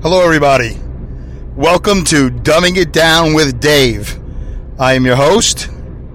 Hello, 0.00 0.22
everybody. 0.22 0.78
Welcome 1.56 2.04
to 2.04 2.30
Dumbing 2.30 2.76
It 2.76 2.92
Down 2.92 3.34
with 3.34 3.58
Dave. 3.60 4.16
I 4.78 4.92
am 4.92 5.04
your 5.04 5.16
host, 5.16 5.68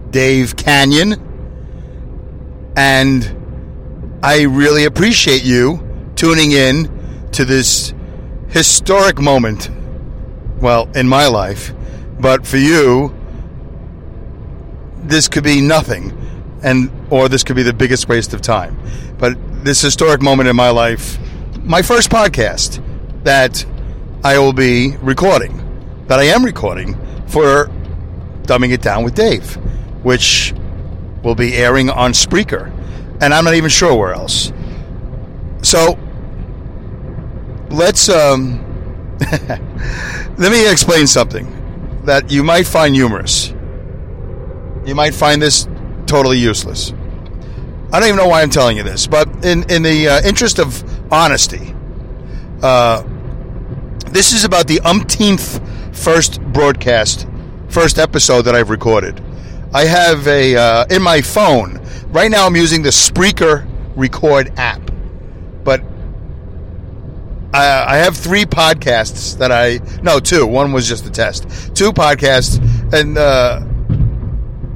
Dave 0.09 0.55
Kanyan, 0.55 1.20
and 2.77 4.20
I 4.23 4.43
really 4.43 4.86
appreciate 4.86 5.43
you 5.43 5.86
tuning 6.16 6.54
in 6.54 7.27
to 7.34 7.43
this 7.43 7.93
historic 8.48 9.20
moment. 9.20 9.70
Well, 10.61 10.89
in 10.95 11.09
my 11.09 11.27
life, 11.27 11.73
but 12.21 12.47
for 12.47 12.55
you, 12.55 13.13
this 15.00 15.27
could 15.27 15.43
be 15.43 15.59
nothing, 15.59 16.18
and 16.63 16.89
or 17.09 17.27
this 17.27 17.43
could 17.43 17.57
be 17.57 17.63
the 17.63 17.73
biggest 17.73 18.07
waste 18.07 18.34
of 18.34 18.41
time. 18.41 18.79
But 19.18 19.36
this 19.65 19.81
historic 19.81 20.21
moment 20.21 20.47
in 20.47 20.55
my 20.55 20.70
life, 20.70 21.20
my 21.65 21.81
first 21.81 22.09
podcast 22.09 22.81
that 23.26 23.66
I 24.26 24.40
will 24.40 24.54
be 24.54 24.95
recording, 25.02 26.05
that 26.08 26.18
I 26.18 26.23
am 26.26 26.45
recording 26.45 26.94
for 27.27 27.70
Dumbing 28.44 28.72
It 28.72 28.81
Down 28.81 29.04
with 29.04 29.16
Dave, 29.16 29.55
which 30.02 30.54
will 31.23 31.36
be 31.36 31.55
airing 31.55 31.90
on 31.90 32.14
Spreaker, 32.14 32.72
and 33.22 33.34
I'm 33.34 33.44
not 33.44 33.55
even 33.55 33.70
sure 33.70 33.94
where 33.94 34.14
else. 34.14 34.54
So 35.62 36.00
let's 37.70 38.08
um, 38.08 38.64
let 39.20 40.52
me 40.52 40.72
explain 40.72 41.05
something 41.05 42.02
that 42.05 42.31
you 42.31 42.44
might 42.44 42.66
find 42.66 42.95
humorous. 42.95 43.50
You 44.86 44.95
might 44.95 45.14
find 45.14 45.42
this 45.42 45.67
totally 46.05 46.38
useless. 46.38 46.94
I 47.92 48.00
don't 48.00 48.08
even 48.08 48.17
know 48.17 48.28
why 48.30 48.42
I'm 48.42 48.50
telling 48.50 48.78
you 48.78 48.84
this, 48.84 49.05
but 49.05 49.28
in 49.45 49.70
in 49.70 49.84
the 49.84 50.08
uh, 50.08 50.22
interest 50.26 50.59
of 50.59 50.81
honesty, 51.12 51.76
uh, 52.62 53.03
this 54.14 54.31
is 54.31 54.44
about 54.44 54.67
the 54.67 54.80
umpteenth 54.81 55.59
first 55.97 56.42
broadcast, 56.42 57.28
first 57.67 57.97
episode 57.97 58.44
that 58.44 58.56
I've 58.56 58.69
recorded. 58.69 59.22
I 59.73 59.86
have 59.86 60.28
a 60.28 60.56
uh, 60.56 60.86
in 60.92 61.02
my 61.02 61.22
phone 61.22 61.81
right 62.09 62.30
now. 62.30 62.45
I'm 62.45 62.56
using 62.56 62.84
the 62.84 62.89
Spreaker 62.89 63.67
Record 63.95 64.53
app, 64.58 64.91
but 65.64 65.81
I, 67.53 67.86
I 67.88 67.97
have 67.97 68.16
three 68.16 68.45
podcasts 68.45 69.38
that 69.39 69.52
I 69.52 69.80
no 70.03 70.19
two. 70.19 70.45
One 70.45 70.73
was 70.73 70.88
just 70.88 71.08
a 71.08 71.11
test. 71.11 71.75
Two 71.75 71.91
podcasts, 71.91 72.61
and 72.94 73.17
uh, 73.17 73.61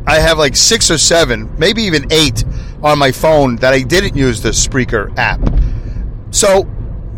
I 0.08 0.16
have 0.20 0.40
like 0.40 0.56
six 0.56 0.90
or 0.90 0.98
seven, 0.98 1.56
maybe 1.60 1.84
even 1.84 2.12
eight 2.12 2.44
on 2.82 2.98
my 2.98 3.12
phone 3.12 3.58
that 3.58 3.74
I 3.74 3.82
didn't 3.84 4.16
use 4.16 4.42
the 4.42 4.50
Spreaker 4.50 5.16
app. 5.16 5.42
So 6.32 6.68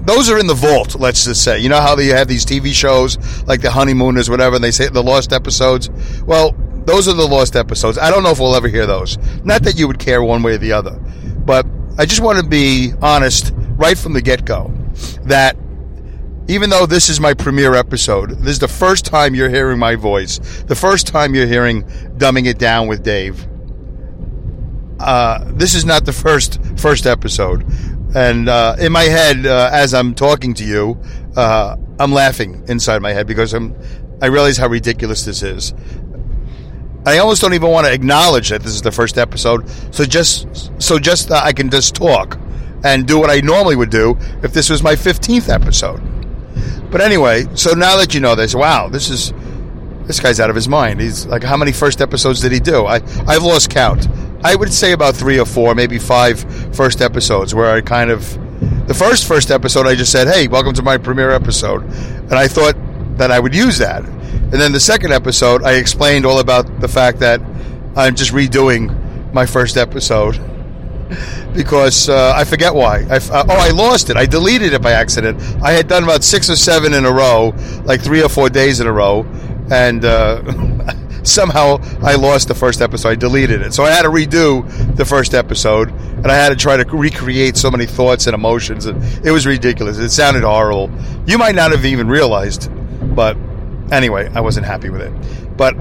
those 0.06 0.30
are 0.30 0.40
in 0.40 0.48
the 0.48 0.54
vault, 0.54 0.96
let's 0.96 1.26
just 1.26 1.44
say. 1.44 1.60
You 1.60 1.70
know 1.70 1.82
how 1.82 1.96
they 1.96 2.08
have 2.08 2.28
these 2.28 2.46
TV 2.46 2.74
shows 2.74 3.18
like 3.46 3.62
The 3.62 3.72
Honeymooners, 3.72 4.30
whatever, 4.30 4.56
and 4.56 4.64
they 4.64 4.72
say 4.72 4.88
the 4.88 5.04
lost 5.04 5.34
episodes? 5.34 5.90
Well, 6.22 6.56
those 6.86 7.08
are 7.08 7.14
the 7.14 7.28
lost 7.28 7.56
episodes. 7.56 7.98
I 7.98 8.10
don't 8.10 8.24
know 8.24 8.32
if 8.32 8.40
we'll 8.40 8.56
ever 8.56 8.68
hear 8.68 8.88
those. 8.88 9.18
Not 9.44 9.64
that 9.64 9.78
you 9.78 9.88
would 9.88 10.00
care 10.00 10.24
one 10.24 10.42
way 10.42 10.54
or 10.54 10.58
the 10.58 10.72
other, 10.72 11.00
but 11.46 11.66
I 11.98 12.06
just 12.06 12.22
want 12.22 12.40
to 12.40 12.48
be 12.48 12.94
honest 13.02 13.54
right 13.56 13.98
from 13.98 14.14
the 14.14 14.22
get 14.22 14.46
go 14.46 14.74
that 15.24 15.56
even 16.48 16.72
though 16.72 16.88
this 16.88 17.10
is 17.10 17.20
my 17.20 17.36
premiere 17.36 17.76
episode, 17.76 18.32
this 18.40 18.54
is 18.54 18.60
the 18.60 18.68
first 18.68 19.06
time 19.06 19.36
you're 19.36 19.50
hearing 19.50 19.78
my 19.78 19.96
voice, 19.96 20.40
the 20.64 20.76
first 20.76 21.06
time 21.06 21.36
you're 21.36 21.46
hearing 21.46 21.84
Dumbing 22.18 22.48
It 22.48 22.58
Down 22.58 22.88
with 22.88 23.04
Dave. 23.04 23.48
Uh, 25.00 25.44
this 25.54 25.76
is 25.76 25.86
not 25.86 26.06
the 26.06 26.12
first 26.12 26.60
first 26.78 27.06
episode. 27.06 27.64
And 28.16 28.50
uh, 28.50 28.76
in 28.80 28.92
my 28.92 29.04
head, 29.04 29.46
uh, 29.46 29.70
as 29.72 29.94
I'm 29.94 30.16
talking 30.16 30.54
to 30.56 30.66
you, 30.66 31.00
uh, 31.36 31.76
I'm 32.00 32.12
laughing 32.12 32.64
inside 32.68 33.02
my 33.02 33.14
head 33.14 33.28
because 33.28 33.54
I'm, 33.54 33.76
I 34.22 34.28
realize 34.28 34.58
how 34.58 34.68
ridiculous 34.68 35.26
this 35.26 35.44
is. 35.44 35.74
I 37.06 37.20
almost 37.20 37.42
don't 37.42 37.54
even 37.54 37.70
want 37.70 37.88
to 37.88 37.94
acknowledge 37.94 38.50
that 38.50 38.62
this 38.62 38.74
is 38.74 38.82
the 38.82 38.92
first 38.92 39.18
episode. 39.18 39.70
So 39.94 40.06
just, 40.06 40.72
so 40.82 41.00
just 41.00 41.32
I 41.32 41.54
can 41.54 41.70
just 41.70 41.96
talk 41.96 42.38
and 42.84 43.08
do 43.08 43.20
what 43.20 43.30
I 43.30 43.42
normally 43.42 43.76
would 43.76 43.90
do 43.90 44.18
if 44.44 44.54
this 44.54 44.70
was 44.70 44.82
my 44.84 44.96
15th 44.96 45.50
episode. 45.50 46.02
But 46.92 47.02
anyway, 47.02 47.46
so 47.56 47.74
now 47.74 47.98
that 47.98 48.14
you 48.14 48.20
know 48.20 48.36
this, 48.36 48.56
wow, 48.56 48.90
this 48.90 49.10
is 49.10 49.34
this 50.06 50.20
guy's 50.20 50.40
out 50.40 50.50
of 50.50 50.56
his 50.56 50.68
mind. 50.68 51.00
He's 51.00 51.28
like, 51.28 51.44
how 51.44 51.56
many 51.56 51.72
first 51.72 52.02
episodes 52.02 52.42
did 52.42 52.52
he 52.52 52.60
do? 52.60 52.86
I 52.88 52.96
I've 53.28 53.44
lost 53.44 53.70
count. 53.70 54.08
I 54.44 54.56
would 54.56 54.72
say 54.72 54.94
about 54.94 55.16
three 55.16 55.40
or 55.40 55.46
four, 55.46 55.76
maybe 55.76 56.00
five 56.00 56.40
first 56.76 57.02
episodes 57.02 57.54
where 57.54 57.72
I 57.72 57.82
kind 57.82 58.10
of 58.10 58.38
the 58.88 58.94
first 58.94 59.28
first 59.28 59.52
episode 59.52 59.86
I 59.86 59.96
just 59.96 60.12
said, 60.12 60.28
"Hey, 60.28 60.48
welcome 60.48 60.74
to 60.76 60.82
my 60.82 60.98
premiere 60.98 61.32
episode," 61.32 61.84
and 61.84 62.34
I 62.34 62.48
thought 62.48 62.76
that 63.18 63.32
I 63.32 63.40
would 63.40 63.54
use 63.54 63.78
that. 63.80 64.04
And 64.04 64.54
then 64.54 64.72
the 64.72 64.80
second 64.80 65.12
episode, 65.12 65.64
I 65.64 65.74
explained 65.74 66.26
all 66.26 66.40
about 66.40 66.80
the 66.80 66.88
fact 66.88 67.20
that 67.20 67.42
I'm 67.96 68.16
just 68.16 68.32
redoing 68.32 69.34
my 69.34 69.46
first 69.46 69.78
episode 69.78 70.40
because 71.54 72.10
uh, 72.10 72.34
I 72.36 72.46
forget 72.46 72.74
why. 72.74 73.06
I, 73.10 73.18
uh, 73.18 73.46
oh, 73.50 73.58
I 73.58 73.72
lost 73.72 74.10
it. 74.10 74.18
I 74.18 74.26
deleted 74.26 74.74
it 74.74 74.82
by 74.82 74.94
accident. 74.94 75.42
I 75.62 75.74
had 75.74 75.88
done 75.88 76.04
about 76.04 76.24
six 76.24 76.50
or 76.50 76.56
seven 76.56 76.94
in 76.94 77.06
a 77.06 77.12
row, 77.12 77.54
like 77.84 78.02
three 78.02 78.24
or 78.24 78.30
four 78.30 78.50
days 78.50 78.80
in 78.80 78.88
a 78.88 78.92
row, 78.92 79.26
and 79.70 80.06
uh, 80.06 80.42
somehow 81.30 81.78
I 82.02 82.16
lost 82.16 82.48
the 82.48 82.56
first 82.56 82.82
episode. 82.82 83.10
I 83.10 83.16
deleted 83.16 83.62
it. 83.62 83.74
So 83.74 83.84
I 83.84 83.92
had 83.92 84.04
to 84.04 84.10
redo 84.10 84.96
the 84.96 85.06
first 85.06 85.34
episode, 85.34 85.90
and 85.90 86.28
I 86.28 86.36
had 86.36 86.50
to 86.50 86.56
try 86.56 86.78
to 86.78 86.86
recreate 86.96 87.58
so 87.58 87.72
many 87.72 87.86
thoughts 87.86 88.28
and 88.28 88.34
emotions, 88.34 88.86
and 88.86 89.02
it 89.26 89.32
was 89.32 89.46
ridiculous. 89.46 89.98
It 89.98 90.10
sounded 90.10 90.44
horrible. 90.44 90.92
You 91.26 91.38
might 91.38 91.56
not 91.56 91.72
have 91.72 91.86
even 91.86 92.08
realized, 92.08 92.70
but 93.16 93.38
anyway, 93.92 94.30
I 94.34 94.42
wasn't 94.42 94.66
happy 94.66 94.90
with 94.90 95.02
it. 95.02 95.58
But 95.58 95.76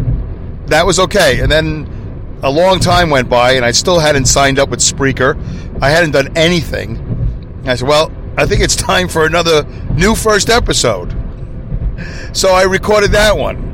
that 0.69 0.87
was 0.87 0.99
okay. 0.99 1.41
And 1.41 1.51
then 1.51 2.39
a 2.43 2.51
long 2.51 2.79
time 2.79 3.11
went 3.11 3.29
by, 3.29 3.53
and 3.53 3.65
I 3.65 3.73
still 3.73 3.99
hadn't 3.99 4.27
signed 4.27 4.59
up 4.59 4.69
with 4.69 4.81
Spreaker. 4.81 5.37
I 5.83 5.91
hadn't 5.91 6.13
done 6.13 6.37
anything. 6.37 7.63
I 7.65 7.75
said, 7.75 7.89
well, 7.89 8.13
I 8.37 8.47
think 8.47 8.63
it's 8.63 8.77
time 8.77 9.09
for 9.09 9.27
another 9.27 9.65
new 9.95 10.15
first 10.15 10.49
episode. 10.49 11.15
So 12.33 12.51
I 12.51 12.63
recorded 12.63 13.13
that 13.13 13.37
one. 13.37 13.68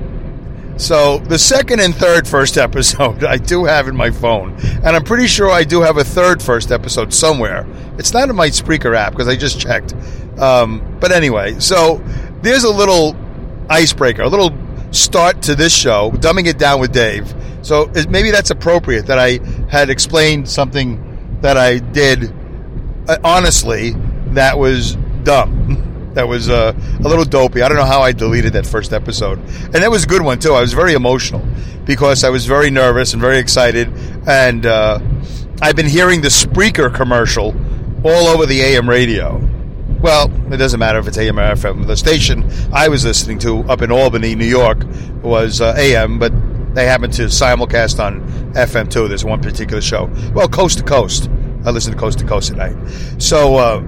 So 0.76 1.18
the 1.18 1.38
second 1.38 1.80
and 1.80 1.94
third 1.94 2.26
first 2.26 2.58
episode 2.66 3.24
I 3.24 3.36
do 3.36 3.64
have 3.64 3.88
in 3.88 3.96
my 3.96 4.10
phone, 4.10 4.54
and 4.60 4.88
I'm 4.88 5.04
pretty 5.04 5.26
sure 5.26 5.50
I 5.50 5.64
do 5.64 5.80
have 5.82 5.96
a 5.96 6.04
third 6.04 6.42
first 6.42 6.72
episode 6.72 7.12
somewhere. 7.12 7.66
It's 7.98 8.12
not 8.12 8.28
in 8.28 8.36
my 8.36 8.48
Spreaker 8.48 8.96
app 8.96 9.12
because 9.12 9.28
I 9.28 9.36
just 9.36 9.60
checked. 9.60 9.94
Um, 10.38 10.98
but 11.00 11.12
anyway, 11.12 11.58
so 11.60 12.02
there's 12.42 12.64
a 12.64 12.72
little 12.72 13.16
icebreaker, 13.70 14.22
a 14.22 14.28
little 14.28 14.52
start 14.90 15.42
to 15.42 15.54
this 15.54 15.72
show, 15.74 16.10
dumbing 16.12 16.46
it 16.46 16.58
down 16.58 16.80
with 16.80 16.92
Dave. 16.92 17.32
So 17.62 17.90
maybe 18.08 18.30
that's 18.30 18.50
appropriate 18.50 19.06
that 19.06 19.18
I 19.18 19.38
had 19.68 19.90
explained 19.90 20.48
something 20.48 21.38
that 21.40 21.56
I 21.56 21.78
did 21.78 22.32
uh, 23.08 23.18
honestly 23.22 23.94
that 24.28 24.58
was 24.58 24.96
dumb. 25.22 25.80
That 26.14 26.28
was 26.28 26.48
uh, 26.48 26.72
a 27.00 27.08
little 27.08 27.24
dopey. 27.24 27.62
I 27.62 27.68
don't 27.68 27.76
know 27.76 27.84
how 27.84 28.00
I 28.00 28.12
deleted 28.12 28.52
that 28.54 28.66
first 28.66 28.92
episode. 28.92 29.38
And 29.38 29.74
that 29.74 29.90
was 29.90 30.04
a 30.04 30.06
good 30.06 30.22
one, 30.22 30.38
too. 30.38 30.52
I 30.54 30.60
was 30.60 30.72
very 30.72 30.94
emotional 30.94 31.44
because 31.84 32.24
I 32.24 32.30
was 32.30 32.46
very 32.46 32.70
nervous 32.70 33.12
and 33.12 33.20
very 33.20 33.38
excited. 33.38 33.88
And 34.26 34.64
uh, 34.64 35.00
I've 35.60 35.76
been 35.76 35.88
hearing 35.88 36.20
the 36.20 36.28
Spreaker 36.28 36.94
commercial 36.94 37.54
all 38.04 38.26
over 38.28 38.46
the 38.46 38.60
AM 38.60 38.88
radio. 38.88 39.40
Well, 40.00 40.30
it 40.52 40.58
doesn't 40.58 40.78
matter 40.78 40.98
if 40.98 41.08
it's 41.08 41.16
AM 41.16 41.38
or 41.38 41.42
FM. 41.42 41.86
The 41.86 41.96
station 41.96 42.48
I 42.72 42.88
was 42.88 43.04
listening 43.04 43.38
to 43.40 43.60
up 43.64 43.82
in 43.82 43.90
Albany, 43.90 44.34
New 44.34 44.44
York, 44.44 44.84
was 45.22 45.60
uh, 45.60 45.74
AM, 45.78 46.18
but 46.18 46.32
they 46.74 46.86
happen 46.86 47.10
to 47.12 47.22
simulcast 47.22 48.04
on 48.04 48.20
FM 48.52 48.90
too. 48.90 49.08
There's 49.08 49.24
one 49.24 49.40
particular 49.40 49.80
show. 49.80 50.10
Well, 50.34 50.48
coast 50.48 50.78
to 50.78 50.84
coast. 50.84 51.30
I 51.64 51.70
listen 51.70 51.92
to 51.92 51.98
coast 51.98 52.18
to 52.18 52.26
coast 52.26 52.50
at 52.50 52.58
night. 52.58 52.76
So 53.18 53.56
uh, 53.56 53.80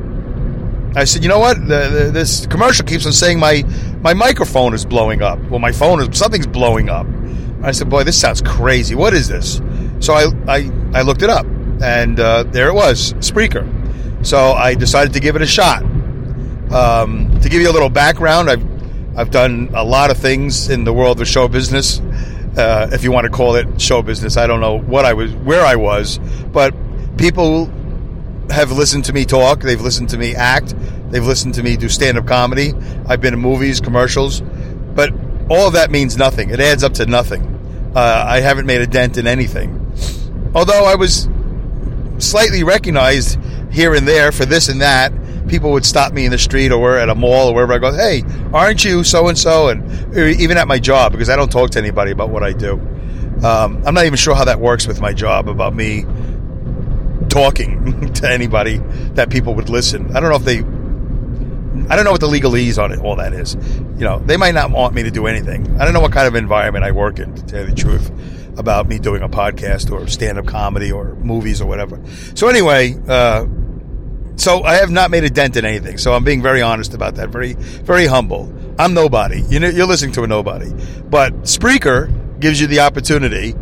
I 0.96 1.04
said, 1.04 1.22
you 1.22 1.28
know 1.28 1.38
what? 1.38 1.60
The, 1.60 1.88
the, 1.88 2.10
this 2.10 2.46
commercial 2.46 2.86
keeps 2.86 3.04
on 3.04 3.12
saying 3.12 3.38
my 3.38 3.62
my 4.00 4.14
microphone 4.14 4.72
is 4.72 4.86
blowing 4.86 5.20
up. 5.20 5.38
Well, 5.50 5.58
my 5.58 5.70
phone 5.72 6.00
is 6.00 6.18
something's 6.18 6.46
blowing 6.46 6.88
up. 6.88 7.06
I 7.62 7.72
said, 7.72 7.90
boy, 7.90 8.04
this 8.04 8.18
sounds 8.18 8.40
crazy. 8.40 8.94
What 8.94 9.12
is 9.12 9.28
this? 9.28 9.60
So 10.00 10.14
I 10.14 10.24
I, 10.48 10.70
I 10.94 11.02
looked 11.02 11.20
it 11.20 11.28
up, 11.28 11.44
and 11.82 12.18
uh, 12.18 12.44
there 12.44 12.68
it 12.68 12.74
was, 12.74 13.12
Spreaker. 13.14 13.64
So 14.26 14.52
I 14.52 14.74
decided 14.74 15.12
to 15.12 15.20
give 15.20 15.36
it 15.36 15.42
a 15.42 15.46
shot. 15.46 15.82
Um, 16.72 17.38
to 17.42 17.48
give 17.48 17.60
you 17.60 17.70
a 17.70 17.74
little 17.76 17.90
background, 17.90 18.48
I've 18.48 18.64
I've 19.18 19.30
done 19.30 19.70
a 19.74 19.84
lot 19.84 20.10
of 20.10 20.16
things 20.16 20.70
in 20.70 20.84
the 20.84 20.94
world 20.94 21.20
of 21.20 21.28
show 21.28 21.46
business, 21.46 22.00
uh, 22.56 22.88
if 22.92 23.04
you 23.04 23.12
want 23.12 23.24
to 23.24 23.30
call 23.30 23.56
it 23.56 23.80
show 23.80 24.00
business. 24.00 24.38
I 24.38 24.46
don't 24.46 24.60
know 24.60 24.78
what 24.78 25.04
I 25.04 25.12
was, 25.12 25.34
where 25.34 25.64
I 25.64 25.76
was, 25.76 26.18
but 26.52 26.74
people 27.18 27.70
have 28.50 28.70
listened 28.70 29.04
to 29.06 29.12
me 29.12 29.24
talk. 29.24 29.60
They've 29.60 29.80
listened 29.80 30.10
to 30.10 30.18
me 30.18 30.34
act. 30.34 30.74
They've 31.10 31.24
listened 31.24 31.54
to 31.54 31.62
me 31.62 31.76
do 31.76 31.88
stand 31.88 32.18
up 32.18 32.26
comedy. 32.26 32.72
I've 33.06 33.20
been 33.20 33.34
in 33.34 33.40
movies, 33.40 33.80
commercials, 33.80 34.40
but 34.40 35.12
all 35.48 35.68
of 35.68 35.74
that 35.74 35.90
means 35.90 36.16
nothing. 36.16 36.50
It 36.50 36.60
adds 36.60 36.82
up 36.82 36.94
to 36.94 37.06
nothing. 37.06 37.92
Uh, 37.94 38.24
I 38.26 38.40
haven't 38.40 38.66
made 38.66 38.80
a 38.80 38.86
dent 38.86 39.16
in 39.16 39.26
anything. 39.26 39.82
Although 40.54 40.84
I 40.84 40.96
was 40.96 41.28
slightly 42.18 42.64
recognized 42.64 43.38
here 43.70 43.94
and 43.94 44.06
there 44.06 44.32
for 44.32 44.44
this 44.44 44.68
and 44.68 44.80
that, 44.80 45.12
people 45.48 45.70
would 45.72 45.84
stop 45.84 46.12
me 46.12 46.24
in 46.24 46.30
the 46.30 46.38
street 46.38 46.72
or 46.72 46.96
at 46.96 47.08
a 47.08 47.14
mall 47.14 47.48
or 47.48 47.54
wherever 47.54 47.72
I 47.72 47.78
go, 47.78 47.92
hey, 47.92 48.22
aren't 48.52 48.84
you 48.84 49.04
so 49.04 49.28
and 49.28 49.38
so? 49.38 49.68
And 49.68 50.16
even 50.16 50.56
at 50.56 50.66
my 50.66 50.78
job, 50.78 51.12
because 51.12 51.28
I 51.28 51.36
don't 51.36 51.50
talk 51.50 51.70
to 51.70 51.78
anybody 51.78 52.10
about 52.10 52.30
what 52.30 52.42
I 52.42 52.52
do. 52.52 52.74
Um, 53.44 53.82
I'm 53.86 53.94
not 53.94 54.06
even 54.06 54.16
sure 54.16 54.34
how 54.34 54.46
that 54.46 54.60
works 54.60 54.86
with 54.86 55.00
my 55.00 55.12
job 55.12 55.48
about 55.48 55.74
me 55.74 56.04
talking 57.28 58.12
to 58.14 58.30
anybody 58.30 58.78
that 59.14 59.30
people 59.30 59.54
would 59.54 59.68
listen. 59.68 60.16
I 60.16 60.20
don't 60.20 60.30
know 60.30 60.36
if 60.36 60.44
they 60.44 60.62
I 61.88 61.94
don't 61.94 62.04
know 62.04 62.12
what 62.12 62.20
the 62.20 62.28
legalese 62.28 62.82
on 62.82 62.90
it, 62.90 62.98
all 62.98 63.16
that 63.16 63.32
is. 63.32 63.54
You 63.54 64.04
know, 64.04 64.18
they 64.18 64.36
might 64.36 64.54
not 64.54 64.70
want 64.70 64.94
me 64.94 65.04
to 65.04 65.10
do 65.10 65.26
anything. 65.26 65.80
I 65.80 65.84
don't 65.84 65.94
know 65.94 66.00
what 66.00 66.12
kind 66.12 66.26
of 66.26 66.34
environment 66.34 66.84
I 66.84 66.90
work 66.90 67.18
in, 67.18 67.34
to 67.34 67.42
tell 67.44 67.60
you 67.60 67.66
the 67.66 67.74
truth, 67.74 68.10
about 68.58 68.88
me 68.88 68.98
doing 68.98 69.22
a 69.22 69.28
podcast 69.28 69.92
or 69.92 70.08
stand 70.08 70.38
up 70.38 70.46
comedy 70.46 70.90
or 70.90 71.14
movies 71.16 71.60
or 71.60 71.66
whatever. 71.66 72.00
So, 72.34 72.48
anyway, 72.48 72.96
uh, 73.06 73.46
so 74.36 74.62
I 74.62 74.74
have 74.76 74.90
not 74.90 75.10
made 75.10 75.24
a 75.24 75.30
dent 75.30 75.56
in 75.56 75.64
anything. 75.64 75.98
So 75.98 76.12
I'm 76.12 76.24
being 76.24 76.42
very 76.42 76.60
honest 76.60 76.94
about 76.94 77.16
that. 77.16 77.30
Very, 77.30 77.54
very 77.54 78.06
humble. 78.06 78.52
I'm 78.78 78.92
nobody. 78.92 79.42
You 79.42 79.60
know, 79.60 79.68
you're 79.68 79.86
listening 79.86 80.12
to 80.12 80.24
a 80.24 80.26
nobody. 80.26 80.70
But 81.08 81.32
Spreaker 81.42 82.40
gives 82.40 82.60
you 82.60 82.66
the 82.66 82.80
opportunity, 82.80 83.54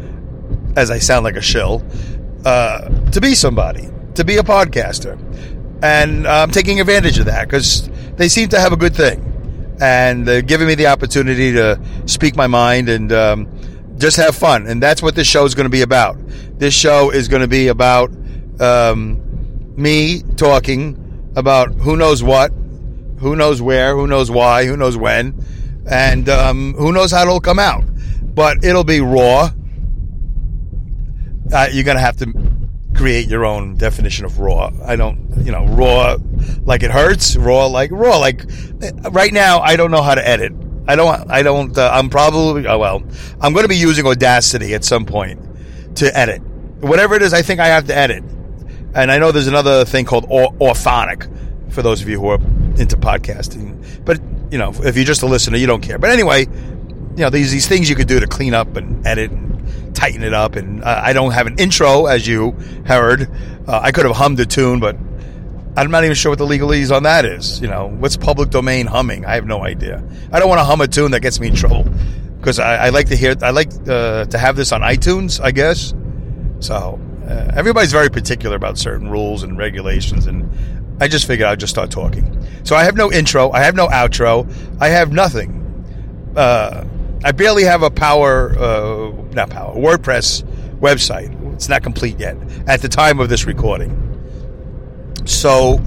as 0.76 0.90
I 0.90 0.98
sound 0.98 1.24
like 1.24 1.36
a 1.36 1.42
shill, 1.42 1.84
uh, 2.44 2.88
to 3.14 3.20
be 3.20 3.34
somebody, 3.34 3.88
to 4.16 4.24
be 4.24 4.36
a 4.38 4.42
podcaster. 4.42 5.18
And 5.82 6.26
I'm 6.26 6.50
taking 6.50 6.80
advantage 6.80 7.18
of 7.18 7.26
that 7.26 7.46
because 7.46 7.88
they 8.16 8.28
seem 8.28 8.48
to 8.50 8.60
have 8.60 8.72
a 8.72 8.76
good 8.76 8.94
thing. 8.94 9.30
And 9.80 10.26
they're 10.26 10.42
giving 10.42 10.66
me 10.66 10.74
the 10.74 10.88
opportunity 10.88 11.52
to 11.52 11.80
speak 12.06 12.36
my 12.36 12.48
mind 12.48 12.88
and 12.88 13.12
um, 13.12 13.96
just 13.98 14.16
have 14.16 14.34
fun. 14.34 14.66
And 14.66 14.82
that's 14.82 15.00
what 15.00 15.14
this 15.14 15.28
show 15.28 15.44
is 15.44 15.54
going 15.54 15.66
to 15.66 15.70
be 15.70 15.82
about. 15.82 16.16
This 16.58 16.74
show 16.74 17.10
is 17.10 17.28
going 17.28 17.42
to 17.42 17.48
be 17.48 17.68
about 17.68 18.10
um, 18.60 19.20
me 19.76 20.22
talking 20.36 21.32
about 21.36 21.72
who 21.74 21.96
knows 21.96 22.22
what, 22.22 22.50
who 23.18 23.36
knows 23.36 23.62
where, 23.62 23.94
who 23.94 24.06
knows 24.08 24.30
why, 24.30 24.64
who 24.66 24.76
knows 24.76 24.96
when, 24.96 25.34
and 25.88 26.28
um, 26.28 26.74
who 26.74 26.92
knows 26.92 27.12
how 27.12 27.22
it'll 27.22 27.40
come 27.40 27.58
out. 27.60 27.84
But 28.22 28.64
it'll 28.64 28.84
be 28.84 29.00
raw. 29.00 29.50
Uh, 31.52 31.68
you're 31.70 31.84
going 31.84 31.96
to 31.96 32.02
have 32.02 32.16
to 32.16 32.53
create 32.94 33.28
your 33.28 33.44
own 33.44 33.76
definition 33.76 34.24
of 34.24 34.38
raw. 34.38 34.70
I 34.84 34.96
don't, 34.96 35.32
you 35.44 35.52
know, 35.52 35.66
raw 35.66 36.16
like 36.64 36.82
it 36.82 36.90
hurts, 36.90 37.36
raw 37.36 37.66
like 37.66 37.90
raw 37.92 38.18
like 38.18 38.44
right 39.10 39.32
now 39.32 39.60
I 39.60 39.76
don't 39.76 39.90
know 39.90 40.02
how 40.02 40.14
to 40.14 40.26
edit. 40.26 40.52
I 40.86 40.96
don't 40.96 41.30
I 41.30 41.42
don't 41.42 41.76
uh, 41.76 41.90
I'm 41.92 42.10
probably 42.10 42.66
oh 42.66 42.78
well, 42.78 43.02
I'm 43.40 43.52
going 43.52 43.64
to 43.64 43.68
be 43.68 43.76
using 43.76 44.06
Audacity 44.06 44.74
at 44.74 44.84
some 44.84 45.04
point 45.04 45.40
to 45.96 46.16
edit. 46.16 46.42
Whatever 46.80 47.14
it 47.14 47.22
is 47.22 47.32
I 47.32 47.42
think 47.42 47.60
I 47.60 47.66
have 47.66 47.86
to 47.86 47.96
edit. 47.96 48.24
And 48.94 49.10
I 49.10 49.18
know 49.18 49.32
there's 49.32 49.48
another 49.48 49.84
thing 49.84 50.04
called 50.04 50.28
Auphonic 50.28 51.28
for 51.72 51.82
those 51.82 52.00
of 52.00 52.08
you 52.08 52.20
who 52.20 52.28
are 52.28 52.40
into 52.78 52.96
podcasting. 52.96 54.04
But, 54.04 54.20
you 54.52 54.58
know, 54.58 54.72
if 54.82 54.94
you're 54.94 55.04
just 55.04 55.22
a 55.22 55.26
listener, 55.26 55.56
you 55.56 55.66
don't 55.66 55.82
care. 55.82 55.98
But 55.98 56.10
anyway, 56.10 56.42
you 56.42 57.22
know, 57.22 57.30
these 57.30 57.50
these 57.50 57.66
things 57.66 57.90
you 57.90 57.96
could 57.96 58.06
do 58.06 58.20
to 58.20 58.26
clean 58.26 58.54
up 58.54 58.76
and 58.76 59.04
edit 59.06 59.32
and 59.32 59.43
tighten 60.04 60.22
it 60.22 60.34
up. 60.34 60.56
And 60.56 60.84
I 60.84 61.12
don't 61.12 61.32
have 61.32 61.46
an 61.46 61.58
intro, 61.58 62.06
as 62.06 62.26
you 62.26 62.50
heard. 62.86 63.30
Uh, 63.66 63.80
I 63.82 63.90
could 63.90 64.04
have 64.04 64.14
hummed 64.14 64.38
a 64.40 64.46
tune, 64.46 64.78
but 64.78 64.96
I'm 65.76 65.90
not 65.90 66.04
even 66.04 66.14
sure 66.14 66.30
what 66.30 66.38
the 66.38 66.46
legalese 66.46 66.94
on 66.94 67.04
that 67.04 67.24
is. 67.24 67.60
You 67.60 67.68
know, 67.68 67.88
what's 67.88 68.16
public 68.16 68.50
domain 68.50 68.86
humming? 68.86 69.24
I 69.24 69.34
have 69.34 69.46
no 69.46 69.64
idea. 69.64 70.04
I 70.30 70.38
don't 70.38 70.48
want 70.48 70.58
to 70.58 70.64
hum 70.64 70.82
a 70.82 70.88
tune 70.88 71.12
that 71.12 71.20
gets 71.20 71.40
me 71.40 71.48
in 71.48 71.54
trouble 71.54 71.84
because 72.38 72.58
I, 72.58 72.86
I, 72.86 72.88
like 72.90 73.08
to 73.08 73.16
hear. 73.16 73.34
I 73.40 73.50
like 73.50 73.70
uh, 73.88 74.26
to 74.26 74.38
have 74.38 74.56
this 74.56 74.72
on 74.72 74.82
iTunes. 74.82 75.40
I 75.42 75.52
guess. 75.52 75.94
So 76.60 77.00
uh, 77.26 77.52
everybody's 77.56 77.92
very 77.92 78.10
particular 78.10 78.56
about 78.56 78.76
certain 78.76 79.10
rules 79.10 79.42
and 79.42 79.56
regulations, 79.56 80.26
and 80.26 80.50
I 81.00 81.08
just 81.08 81.26
figured 81.26 81.48
I'd 81.48 81.60
just 81.60 81.72
start 81.72 81.90
talking. 81.90 82.46
So 82.64 82.76
I 82.76 82.84
have 82.84 82.96
no 82.96 83.10
intro. 83.10 83.50
I 83.52 83.60
have 83.60 83.74
no 83.74 83.86
outro. 83.88 84.46
I 84.80 84.88
have 84.88 85.12
nothing. 85.12 85.62
Uh, 86.36 86.84
I 87.24 87.32
barely 87.32 87.64
have 87.64 87.82
a 87.82 87.90
power, 87.90 88.54
uh, 88.58 89.10
not 89.32 89.48
power, 89.48 89.74
WordPress 89.74 90.42
website. 90.78 91.54
It's 91.54 91.70
not 91.70 91.82
complete 91.82 92.20
yet 92.20 92.36
at 92.68 92.82
the 92.82 92.88
time 92.88 93.18
of 93.18 93.30
this 93.30 93.46
recording. 93.46 94.00
So, 95.24 95.78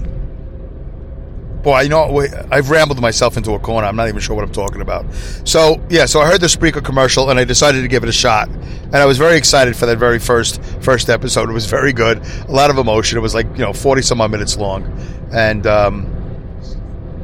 boy, 1.62 1.81
you 1.81 1.89
know, 1.89 2.25
I've 2.51 2.72
rambled 2.72 3.00
myself 3.00 3.38
into 3.38 3.51
a 3.51 3.60
corner. 3.60 3.86
I'm 3.86 3.95
not 3.95 4.07
even 4.07 4.19
sure 4.19 4.36
what 4.36 4.45
I'm 4.45 4.51
talking 4.51 4.81
about. 4.81 5.06
So, 5.45 5.80
yeah, 5.89 6.07
so 6.07 6.22
I 6.22 6.25
heard 6.25 6.42
the 6.42 6.48
Spreaker 6.48 6.84
commercial 6.84 7.30
and 7.30 7.38
I 7.38 7.44
decided 7.44 7.84
to 7.84 7.88
give 7.88 8.01
it 8.01 8.10
a 8.10 8.13
shot. 8.13 8.50
And 8.50 8.95
I 8.95 9.06
was 9.06 9.19
very 9.19 9.38
excited 9.38 9.75
for 9.75 9.86
that 9.86 10.00
very 10.00 10.18
first 10.18 10.63
first 10.81 11.07
episode. 11.07 11.51
It 11.51 11.54
was 11.54 11.68
very 11.68 11.94
good. 11.94 12.18
A 12.48 12.51
lot 12.51 12.72
of 12.72 12.80
emotion. 12.80 13.16
It 13.19 13.22
was 13.22 13.36
like, 13.36 13.45
you 13.51 13.63
know, 13.63 13.74
40 13.74 14.01
some 14.01 14.22
odd 14.22 14.31
minutes 14.31 14.57
long. 14.57 14.86
And 15.31 15.68
um, 15.68 16.07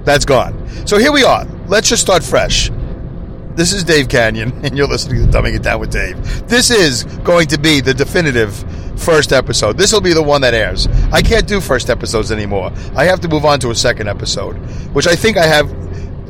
that's 0.04 0.25
gone. 0.25 0.86
So 0.86 1.00
here 1.00 1.12
we 1.12 1.24
are. 1.24 1.45
Let's 1.68 1.89
just 1.89 2.04
start 2.04 2.24
fresh. 2.24 2.69
This 3.55 3.71
is 3.71 3.83
Dave 3.83 4.07
Kanyan, 4.07 4.51
and 4.63 4.75
you're 4.75 4.88
listening 4.88 5.23
to 5.23 5.38
Dumbing 5.38 5.55
It 5.55 5.61
Down 5.61 5.79
with 5.79 5.91
Dave. 5.91 6.47
This 6.47 6.71
is 6.71 7.03
going 7.03 7.47
to 7.50 7.59
be 7.59 7.81
the 7.81 7.94
definitive 7.94 8.55
first 9.00 9.31
episode. 9.31 9.77
This 9.77 9.94
will 9.94 10.01
be 10.01 10.13
the 10.13 10.23
one 10.23 10.41
that 10.41 10.55
airs. 10.55 10.88
I 11.11 11.21
can't 11.21 11.47
do 11.47 11.61
first 11.61 11.91
episodes 11.91 12.31
anymore. 12.31 12.71
I 12.95 13.05
have 13.05 13.19
to 13.21 13.27
move 13.27 13.45
on 13.45 13.59
to 13.59 13.69
a 13.69 13.75
second 13.75 14.07
episode, 14.09 14.55
which 14.94 15.05
I 15.05 15.15
think 15.15 15.38
I 15.38 15.45
have 15.45 15.71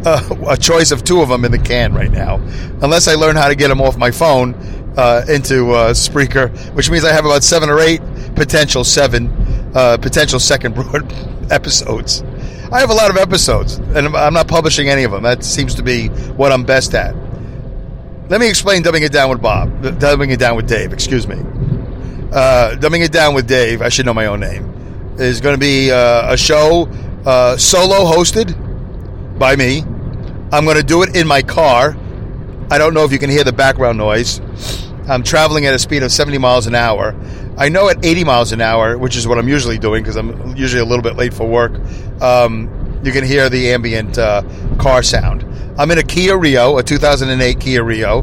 uh, 0.05 0.35
a 0.49 0.57
choice 0.57 0.91
of 0.91 1.05
two 1.05 1.21
of 1.21 1.29
them 1.29 1.45
in 1.45 1.53
the 1.53 1.59
can 1.59 1.93
right 1.93 2.11
now, 2.11 2.35
unless 2.81 3.07
I 3.07 3.15
learn 3.15 3.37
how 3.37 3.47
to 3.47 3.55
get 3.55 3.69
them 3.69 3.79
off 3.79 3.97
my 3.97 4.11
phone 4.11 4.53
uh, 4.97 5.23
into 5.29 5.71
uh, 5.71 5.93
Spreaker, 5.93 6.49
which 6.73 6.91
means 6.91 7.05
I 7.05 7.13
have 7.13 7.23
about 7.23 7.43
seven 7.43 7.69
or 7.69 7.79
eight 7.79 8.01
potential 8.35 8.83
seven 8.83 9.27
uh, 9.75 9.97
potential 9.97 10.41
second 10.41 10.75
broad 10.75 11.09
episodes. 11.51 12.23
I 12.71 12.79
have 12.79 12.89
a 12.89 12.93
lot 12.93 13.11
of 13.11 13.17
episodes, 13.17 13.77
and 13.77 14.15
I'm 14.15 14.33
not 14.33 14.47
publishing 14.47 14.89
any 14.89 15.03
of 15.03 15.11
them. 15.11 15.23
That 15.23 15.43
seems 15.43 15.75
to 15.75 15.83
be 15.83 16.07
what 16.07 16.51
I'm 16.51 16.63
best 16.63 16.93
at. 16.95 17.15
Let 18.29 18.39
me 18.39 18.49
explain 18.49 18.83
dumbing 18.83 19.01
it 19.01 19.11
down 19.11 19.29
with 19.29 19.41
Bob, 19.41 19.69
dumbing 19.81 20.31
it 20.31 20.39
down 20.39 20.55
with 20.55 20.67
Dave. 20.67 20.93
Excuse 20.93 21.27
me. 21.27 21.35
Uh, 22.31 22.75
dumbing 22.79 23.03
it 23.03 23.11
down 23.11 23.35
with 23.35 23.47
Dave. 23.47 23.81
I 23.81 23.89
should 23.89 24.05
know 24.05 24.13
my 24.13 24.25
own 24.25 24.39
name. 24.39 24.69
Is 25.19 25.39
going 25.41 25.53
to 25.53 25.59
be 25.59 25.91
uh, 25.91 26.33
a 26.33 26.37
show 26.37 26.87
uh, 27.25 27.57
solo 27.57 28.11
hosted 28.11 28.57
by 29.37 29.55
me. 29.55 29.83
I'm 30.51 30.65
going 30.65 30.77
to 30.77 30.83
do 30.83 31.03
it 31.03 31.15
in 31.15 31.27
my 31.27 31.41
car. 31.43 31.95
I 32.71 32.77
don't 32.79 32.93
know 32.95 33.03
if 33.03 33.11
you 33.11 33.19
can 33.19 33.29
hear 33.29 33.43
the 33.43 33.53
background 33.53 33.99
noise. 33.99 34.39
I'm 35.07 35.23
traveling 35.23 35.65
at 35.65 35.73
a 35.73 35.79
speed 35.79 36.03
of 36.03 36.11
70 36.11 36.37
miles 36.37 36.65
an 36.67 36.75
hour. 36.75 37.15
I 37.57 37.69
know 37.69 37.89
at 37.89 38.03
80 38.05 38.23
miles 38.23 38.51
an 38.51 38.61
hour, 38.61 38.97
which 38.97 39.15
is 39.15 39.27
what 39.27 39.37
I'm 39.37 39.49
usually 39.49 39.77
doing 39.77 40.01
because 40.01 40.15
I'm 40.15 40.55
usually 40.55 40.81
a 40.81 40.85
little 40.85 41.03
bit 41.03 41.15
late 41.17 41.33
for 41.33 41.47
work, 41.47 41.73
um, 42.21 43.01
you 43.03 43.11
can 43.11 43.25
hear 43.25 43.49
the 43.49 43.71
ambient 43.71 44.17
uh, 44.17 44.43
car 44.79 45.03
sound. 45.03 45.45
I'm 45.77 45.91
in 45.91 45.97
a 45.97 46.03
Kia 46.03 46.37
Rio, 46.37 46.77
a 46.77 46.83
2008 46.83 47.59
Kia 47.59 47.83
Rio. 47.83 48.21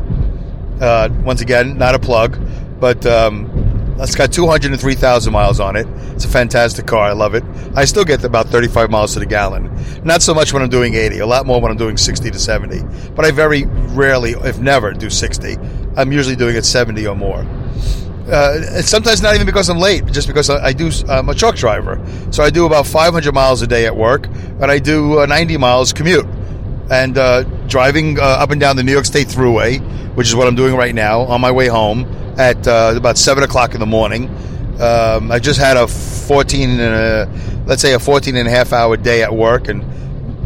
Uh, 0.81 1.11
once 1.23 1.43
again, 1.43 1.77
not 1.77 1.95
a 1.95 1.99
plug, 1.99 2.39
but 2.81 3.05
um, 3.05 3.51
it's 3.99 4.15
got 4.15 4.33
203,000 4.33 5.31
miles 5.31 5.61
on 5.61 5.77
it. 5.77 5.87
It's 6.15 6.25
a 6.25 6.29
fantastic 6.29 6.87
car. 6.87 7.03
I 7.03 7.13
love 7.13 7.35
it. 7.35 7.45
I 7.75 7.85
still 7.85 8.05
get 8.05 8.25
about 8.25 8.47
35 8.47 8.91
miles 8.91 9.13
to 9.13 9.19
the 9.19 9.27
gallon. 9.27 9.71
Not 10.03 10.23
so 10.23 10.33
much 10.33 10.55
when 10.55 10.63
I'm 10.63 10.71
doing 10.71 10.95
80, 10.95 11.19
a 11.19 11.27
lot 11.27 11.45
more 11.45 11.61
when 11.61 11.71
I'm 11.71 11.77
doing 11.77 11.99
60 11.99 12.31
to 12.31 12.39
70. 12.39 12.81
But 13.15 13.27
I 13.27 13.31
very 13.31 13.65
rarely, 13.67 14.33
if 14.33 14.59
never, 14.59 14.93
do 14.93 15.11
60. 15.11 15.59
I'm 16.01 16.13
usually 16.13 16.37
doing 16.37 16.57
it 16.57 16.65
70 16.65 17.07
or 17.07 17.15
more. 17.15 17.47
Uh, 18.27 18.81
sometimes 18.81 19.21
not 19.21 19.35
even 19.35 19.47
because 19.47 19.69
I'm 19.69 19.79
late, 19.79 20.07
just 20.07 20.29
because 20.29 20.49
I, 20.49 20.67
I, 20.67 20.73
do. 20.73 20.91
I'm 21.09 21.29
a 21.29 21.35
truck 21.35 21.57
driver, 21.57 22.01
so 22.31 22.43
I 22.43 22.51
do 22.51 22.65
about 22.65 22.87
500 22.87 23.35
miles 23.35 23.61
a 23.61 23.67
day 23.67 23.87
at 23.87 23.95
work, 23.95 24.27
and 24.27 24.67
I 24.67 24.79
do 24.79 25.21
uh, 25.21 25.27
90 25.27 25.57
miles 25.57 25.93
commute, 25.93 26.27
and 26.91 27.19
uh, 27.19 27.43
driving 27.67 28.19
uh, 28.19 28.23
up 28.23 28.51
and 28.51 28.61
down 28.61 28.77
the 28.77 28.83
New 28.83 28.93
York 28.93 29.05
State 29.05 29.27
Thruway, 29.27 29.81
which 30.15 30.29
is 30.29 30.37
what 30.37 30.47
I'm 30.47 30.55
doing 30.55 30.75
right 30.75 30.95
now 30.95 31.23
on 31.23 31.41
my 31.41 31.51
way 31.51 31.67
home 31.67 32.05
at 32.39 32.67
uh, 32.67 32.95
about 32.97 33.19
seven 33.19 33.43
o'clock 33.43 33.75
in 33.75 33.81
the 33.81 33.87
morning. 33.87 34.29
Um, 34.81 35.31
I 35.31 35.39
just 35.39 35.59
had 35.59 35.77
a 35.77 35.87
14, 35.87 36.81
a, 36.81 37.29
let's 37.67 37.83
say 37.83 37.95
a 37.95 37.99
14 37.99 38.37
and 38.37 38.47
a 38.47 38.51
half 38.51 38.73
hour 38.73 38.97
day 38.97 39.23
at 39.23 39.35
work, 39.35 39.69
and 39.69 39.85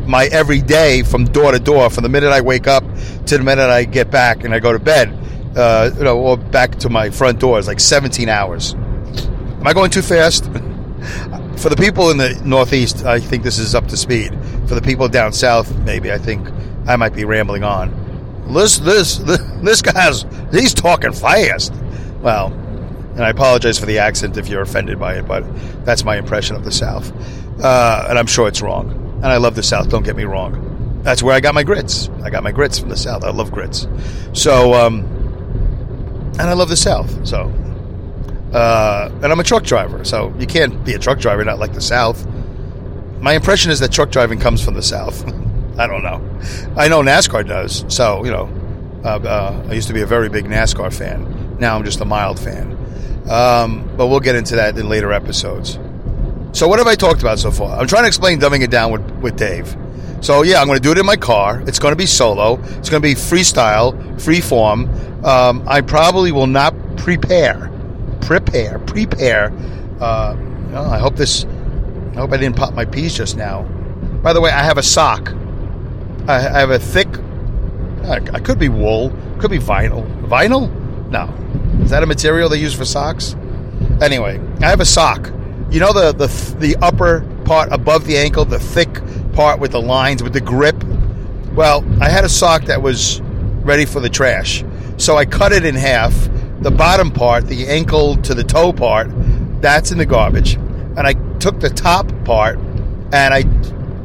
my 0.06 0.24
every 0.26 0.62
day 0.62 1.02
from 1.02 1.26
door 1.26 1.52
to 1.52 1.58
door, 1.58 1.90
from 1.90 2.02
the 2.02 2.08
minute 2.08 2.30
I 2.30 2.40
wake 2.40 2.66
up 2.66 2.82
to 3.26 3.38
the 3.38 3.44
minute 3.44 3.68
I 3.68 3.84
get 3.84 4.10
back 4.10 4.44
and 4.44 4.54
I 4.54 4.58
go 4.58 4.72
to 4.72 4.78
bed 4.78 5.20
uh, 5.56 5.90
you 5.96 6.04
know, 6.04 6.18
or 6.18 6.36
back 6.36 6.76
to 6.76 6.88
my 6.88 7.10
front 7.10 7.40
door 7.40 7.58
is 7.58 7.66
like 7.66 7.80
17 7.80 8.28
hours. 8.28 8.74
Am 8.74 9.66
I 9.66 9.72
going 9.72 9.90
too 9.90 10.02
fast? 10.02 10.44
For 11.56 11.68
the 11.68 11.76
people 11.76 12.10
in 12.10 12.16
the 12.16 12.40
Northeast, 12.44 13.04
I 13.04 13.20
think 13.20 13.42
this 13.42 13.58
is 13.58 13.74
up 13.74 13.86
to 13.88 13.96
speed. 13.96 14.36
For 14.66 14.74
the 14.74 14.82
people 14.82 15.08
down 15.08 15.32
south, 15.32 15.74
maybe 15.80 16.10
I 16.10 16.18
think 16.18 16.48
I 16.86 16.96
might 16.96 17.14
be 17.14 17.24
rambling 17.24 17.62
on. 17.62 18.44
This, 18.52 18.78
this, 18.78 19.18
this, 19.18 19.38
this 19.62 19.82
guy's 19.82 20.24
he's 20.50 20.74
talking 20.74 21.12
fast. 21.12 21.72
Well, 22.20 22.48
and 23.12 23.22
I 23.22 23.30
apologize 23.30 23.78
for 23.78 23.86
the 23.86 23.98
accent 23.98 24.36
if 24.36 24.48
you're 24.48 24.62
offended 24.62 24.98
by 24.98 25.14
it, 25.18 25.28
but 25.28 25.44
that's 25.84 26.04
my 26.04 26.16
impression 26.16 26.56
of 26.56 26.64
the 26.64 26.72
South, 26.72 27.12
uh, 27.62 28.06
and 28.08 28.18
I'm 28.18 28.26
sure 28.26 28.48
it's 28.48 28.60
wrong. 28.60 28.90
And 29.16 29.26
I 29.26 29.36
love 29.36 29.54
the 29.54 29.62
South. 29.62 29.88
Don't 29.88 30.04
get 30.04 30.16
me 30.16 30.24
wrong. 30.24 31.00
That's 31.02 31.22
where 31.22 31.34
I 31.34 31.40
got 31.40 31.54
my 31.54 31.62
grits. 31.62 32.10
I 32.22 32.30
got 32.30 32.42
my 32.42 32.52
grits 32.52 32.78
from 32.78 32.88
the 32.88 32.96
South. 32.96 33.22
I 33.24 33.30
love 33.30 33.52
grits. 33.52 33.86
So. 34.32 34.74
Um, 34.74 35.13
and 36.38 36.42
I 36.42 36.52
love 36.52 36.68
the 36.68 36.76
South. 36.76 37.26
So, 37.26 37.52
uh, 38.52 39.10
and 39.22 39.26
I'm 39.26 39.40
a 39.40 39.44
truck 39.44 39.64
driver, 39.64 40.04
so 40.04 40.34
you 40.38 40.46
can't 40.46 40.84
be 40.84 40.94
a 40.94 40.98
truck 40.98 41.18
driver 41.18 41.44
not 41.44 41.58
like 41.58 41.72
the 41.72 41.80
South. 41.80 42.26
my 43.20 43.34
impression 43.34 43.70
is 43.70 43.80
that 43.80 43.90
truck 43.92 44.10
driving 44.10 44.38
comes 44.38 44.62
from 44.64 44.74
the 44.74 44.82
South. 44.82 45.24
I 45.78 45.86
don't 45.86 46.02
know. 46.02 46.20
I 46.76 46.88
know 46.88 47.02
NASCAR 47.02 47.46
does. 47.46 47.84
So, 47.88 48.24
you 48.24 48.30
know, 48.30 48.48
uh, 49.04 49.18
uh, 49.18 49.66
I 49.68 49.72
used 49.72 49.88
to 49.88 49.94
be 49.94 50.02
a 50.02 50.06
very 50.06 50.28
big 50.28 50.44
NASCAR 50.44 50.92
fan. 50.92 51.56
Now 51.58 51.76
I'm 51.76 51.84
just 51.84 52.00
a 52.00 52.04
mild 52.04 52.38
fan. 52.38 52.72
Um, 53.28 53.90
but 53.96 54.06
we'll 54.08 54.20
get 54.20 54.36
into 54.36 54.56
that 54.56 54.76
in 54.76 54.88
later 54.88 55.12
episodes. 55.12 55.78
So, 56.52 56.68
what 56.68 56.78
have 56.78 56.86
I 56.86 56.94
talked 56.94 57.20
about 57.20 57.38
so 57.38 57.50
far? 57.50 57.78
I'm 57.78 57.86
trying 57.86 58.04
to 58.04 58.08
explain 58.08 58.38
dumbing 58.38 58.62
it 58.62 58.70
down 58.70 58.92
with, 58.92 59.10
with 59.22 59.36
Dave. 59.36 59.76
So, 60.24 60.40
yeah, 60.40 60.58
I'm 60.58 60.66
going 60.66 60.78
to 60.78 60.82
do 60.82 60.90
it 60.90 60.96
in 60.96 61.04
my 61.04 61.16
car. 61.16 61.62
It's 61.66 61.78
going 61.78 61.92
to 61.92 61.96
be 61.96 62.06
solo. 62.06 62.58
It's 62.78 62.88
going 62.88 63.02
to 63.02 63.06
be 63.06 63.14
freestyle, 63.14 64.18
free 64.18 64.40
form. 64.40 64.88
Um, 65.22 65.62
I 65.68 65.82
probably 65.82 66.32
will 66.32 66.46
not 66.46 66.74
prepare, 66.96 67.70
prepare, 68.22 68.78
prepare. 68.78 69.52
Uh, 70.00 70.34
well, 70.70 70.90
I 70.90 70.98
hope 70.98 71.16
this. 71.16 71.44
I 71.44 72.20
hope 72.20 72.32
I 72.32 72.38
didn't 72.38 72.56
pop 72.56 72.72
my 72.72 72.86
peas 72.86 73.14
just 73.14 73.36
now. 73.36 73.64
By 74.22 74.32
the 74.32 74.40
way, 74.40 74.50
I 74.50 74.62
have 74.62 74.78
a 74.78 74.82
sock. 74.82 75.30
I, 76.26 76.36
I 76.36 76.60
have 76.60 76.70
a 76.70 76.78
thick. 76.78 77.18
I, 78.04 78.14
I 78.32 78.40
could 78.40 78.58
be 78.58 78.70
wool. 78.70 79.12
Could 79.40 79.50
be 79.50 79.58
vinyl. 79.58 80.08
Vinyl? 80.26 80.70
No. 81.10 81.28
Is 81.84 81.90
that 81.90 82.02
a 82.02 82.06
material 82.06 82.48
they 82.48 82.56
use 82.56 82.72
for 82.72 82.86
socks? 82.86 83.36
Anyway, 84.00 84.40
I 84.62 84.70
have 84.70 84.80
a 84.80 84.86
sock. 84.86 85.30
You 85.70 85.80
know 85.80 85.92
the 85.92 86.12
the 86.12 86.28
the 86.60 86.76
upper 86.80 87.28
part 87.44 87.70
above 87.72 88.06
the 88.06 88.16
ankle, 88.16 88.46
the 88.46 88.58
thick 88.58 88.88
part 89.34 89.60
with 89.60 89.72
the 89.72 89.80
lines 89.80 90.22
with 90.22 90.32
the 90.32 90.40
grip. 90.40 90.82
Well, 91.54 91.84
I 92.00 92.08
had 92.08 92.24
a 92.24 92.28
sock 92.28 92.64
that 92.64 92.80
was 92.80 93.20
ready 93.62 93.84
for 93.84 94.00
the 94.00 94.08
trash, 94.08 94.64
so 94.96 95.16
I 95.16 95.24
cut 95.24 95.52
it 95.52 95.64
in 95.64 95.74
half. 95.74 96.14
The 96.60 96.70
bottom 96.70 97.10
part, 97.10 97.46
the 97.46 97.66
ankle 97.66 98.16
to 98.22 98.34
the 98.34 98.44
toe 98.44 98.72
part, 98.72 99.08
that's 99.60 99.90
in 99.90 99.98
the 99.98 100.06
garbage. 100.06 100.54
And 100.54 101.00
I 101.00 101.14
took 101.38 101.60
the 101.60 101.68
top 101.68 102.10
part 102.24 102.58
and 103.12 103.34
I 103.34 103.42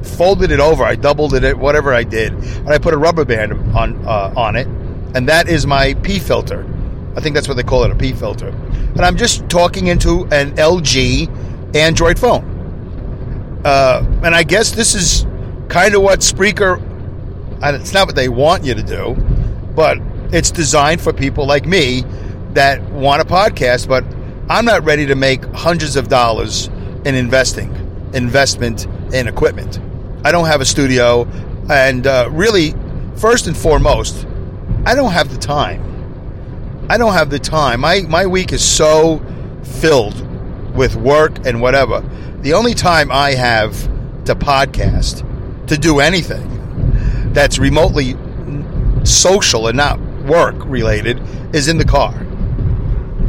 folded 0.04 0.52
it 0.52 0.60
over. 0.60 0.84
I 0.84 0.96
doubled 0.96 1.34
it, 1.34 1.58
whatever 1.58 1.94
I 1.94 2.04
did, 2.04 2.34
and 2.34 2.70
I 2.70 2.78
put 2.78 2.94
a 2.94 2.98
rubber 2.98 3.26
band 3.26 3.54
on 3.76 4.06
uh, 4.06 4.34
on 4.36 4.56
it, 4.56 4.68
and 5.16 5.28
that 5.30 5.48
is 5.48 5.66
my 5.66 5.94
pee 5.96 6.20
filter. 6.20 6.66
I 7.16 7.22
think 7.22 7.36
that's 7.36 7.48
what 7.48 7.58
they 7.58 7.64
call 7.64 7.84
it, 7.84 7.92
a 7.92 7.96
pee 7.96 8.14
filter. 8.14 8.48
And 8.48 9.02
I'm 9.02 9.18
just 9.18 9.50
talking 9.50 9.88
into 9.88 10.26
an 10.32 10.56
LG 10.56 11.76
Android 11.76 12.18
phone. 12.18 12.49
Uh, 13.64 14.06
and 14.24 14.34
I 14.34 14.44
guess 14.44 14.72
this 14.72 14.96
is 14.96 15.26
kind 15.68 15.96
of 15.96 16.02
what 16.02 16.20
Spreaker. 16.20 16.82
It's 17.62 17.94
not 17.94 18.08
what 18.08 18.16
they 18.16 18.30
want 18.30 18.64
you 18.64 18.74
to 18.74 18.84
do, 18.84 19.16
but 19.76 19.98
it's 20.32 20.52
designed 20.52 21.02
for 21.02 21.12
people 21.12 21.46
like 21.46 21.66
me 21.66 22.04
that 22.54 22.82
want 22.92 23.22
a 23.22 23.26
podcast, 23.26 23.88
but 23.88 24.04
I'm 24.50 24.66
not 24.66 24.84
ready 24.84 25.06
to 25.08 25.16
make 25.16 25.44
hundreds 25.54 25.96
of 25.96 26.08
dollars 26.08 26.68
in 27.06 27.16
investing, 27.16 27.70
investment 28.14 28.86
in 29.14 29.28
equipment. 29.28 29.80
I 30.24 30.32
don't 30.32 30.48
have 30.48 30.62
a 30.62 30.66
studio, 30.66 31.28
and 31.70 32.08
uh, 32.08 32.30
really, 32.32 32.74
first 33.16 33.48
and 33.48 33.56
foremost, 33.56 34.26
I 34.86 34.96
don't 34.96 35.12
have 35.12 35.32
the 35.32 35.38
time. 35.38 35.86
I 36.90 36.98
don't 36.98 37.14
have 37.14 37.30
the 37.30 37.40
time. 37.40 37.82
My 37.82 38.02
my 38.02 38.26
week 38.26 38.52
is 38.52 38.64
so 38.68 39.22
filled 39.64 40.16
with 40.80 40.96
work 40.96 41.46
and 41.46 41.62
whatever. 41.62 42.00
The 42.40 42.54
only 42.54 42.74
time 42.74 43.12
I 43.12 43.32
have 43.32 43.74
to 44.24 44.34
podcast, 44.34 45.26
to 45.68 45.78
do 45.78 46.00
anything 46.00 47.34
that's 47.34 47.60
remotely 47.60 48.16
social 49.04 49.68
and 49.68 49.76
not 49.76 50.00
work 50.24 50.56
related, 50.66 51.22
is 51.54 51.68
in 51.68 51.80
the 51.80 51.86
car. 51.86 52.16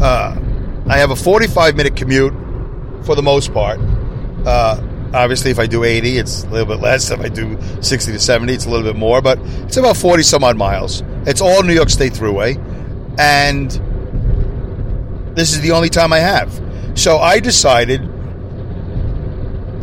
Uh, 0.01 0.41
I 0.87 0.99
have 0.99 1.11
a 1.11 1.17
45 1.17 1.77
minute 1.77 1.97
commute 1.97 2.33
for 3.05 3.17
the 3.17 3.23
most 3.23 3.53
part. 3.53 3.81
Uh, 4.47 4.81
obviously, 5.13 5.51
if 5.51 5.59
I 5.59 5.67
do 5.67 5.83
80, 5.83 6.19
it's 6.19 6.45
a 6.45 6.51
little 6.51 6.67
bit 6.67 6.81
less. 6.81 7.11
If 7.11 7.19
I 7.19 7.29
do 7.29 7.59
60 7.83 8.13
to 8.13 8.21
70, 8.21 8.55
it's 8.55 8.67
a 8.67 8.71
little 8.71 8.87
bit 8.87 8.97
more, 8.97 9.21
but 9.21 9.41
it's 9.65 9.77
about 9.77 9.97
40 9.97 10.23
some 10.23 10.45
odd 10.45 10.57
miles. 10.57 11.03
It's 11.27 11.41
all 11.41 11.65
New 11.65 11.75
York 11.75 11.91
State 11.91 12.13
Thruway, 12.13 12.57
and 13.19 13.71
this 15.37 15.53
is 15.53 15.61
the 15.63 15.73
only 15.73 15.89
time 15.89 16.13
I 16.13 16.21
have. 16.21 16.70
So 16.95 17.19
I 17.19 17.41
decided 17.41 18.03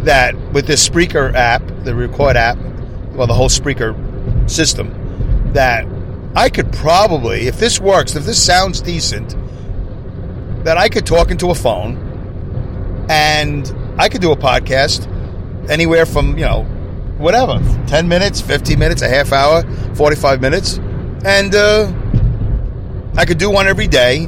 that 0.06 0.36
with 0.54 0.68
this 0.68 0.88
Spreaker 0.88 1.34
app, 1.34 1.62
the 1.84 1.94
Record 1.96 2.38
app, 2.38 2.58
well, 3.14 3.28
the 3.28 3.34
whole 3.34 3.50
Spreaker 3.50 4.50
system, 4.50 5.52
that 5.54 5.88
I 6.36 6.50
could 6.50 6.72
probably, 6.72 7.48
if 7.48 7.60
this 7.60 7.80
works, 7.80 8.16
if 8.16 8.26
this 8.26 8.44
sounds 8.44 8.82
decent, 8.82 9.36
that 10.64 10.78
I 10.78 10.90
could 10.90 11.06
talk 11.06 11.32
into 11.32 11.50
a 11.50 11.56
phone 11.56 13.06
and 13.10 13.74
I 13.98 14.10
could 14.10 14.22
do 14.22 14.32
a 14.32 14.38
podcast 14.38 15.08
anywhere 15.70 16.06
from, 16.06 16.38
you 16.38 16.46
know, 16.46 16.64
whatever 17.18 17.60
10 17.88 18.08
minutes, 18.08 18.42
15 18.42 18.78
minutes, 18.78 19.02
a 19.02 19.08
half 19.10 19.32
hour, 19.32 19.64
45 19.96 20.42
minutes. 20.42 20.78
And 21.26 21.56
uh, 21.56 21.92
I 23.16 23.26
could 23.26 23.40
do 23.40 23.50
one 23.50 23.68
every 23.68 23.88
day, 23.88 24.28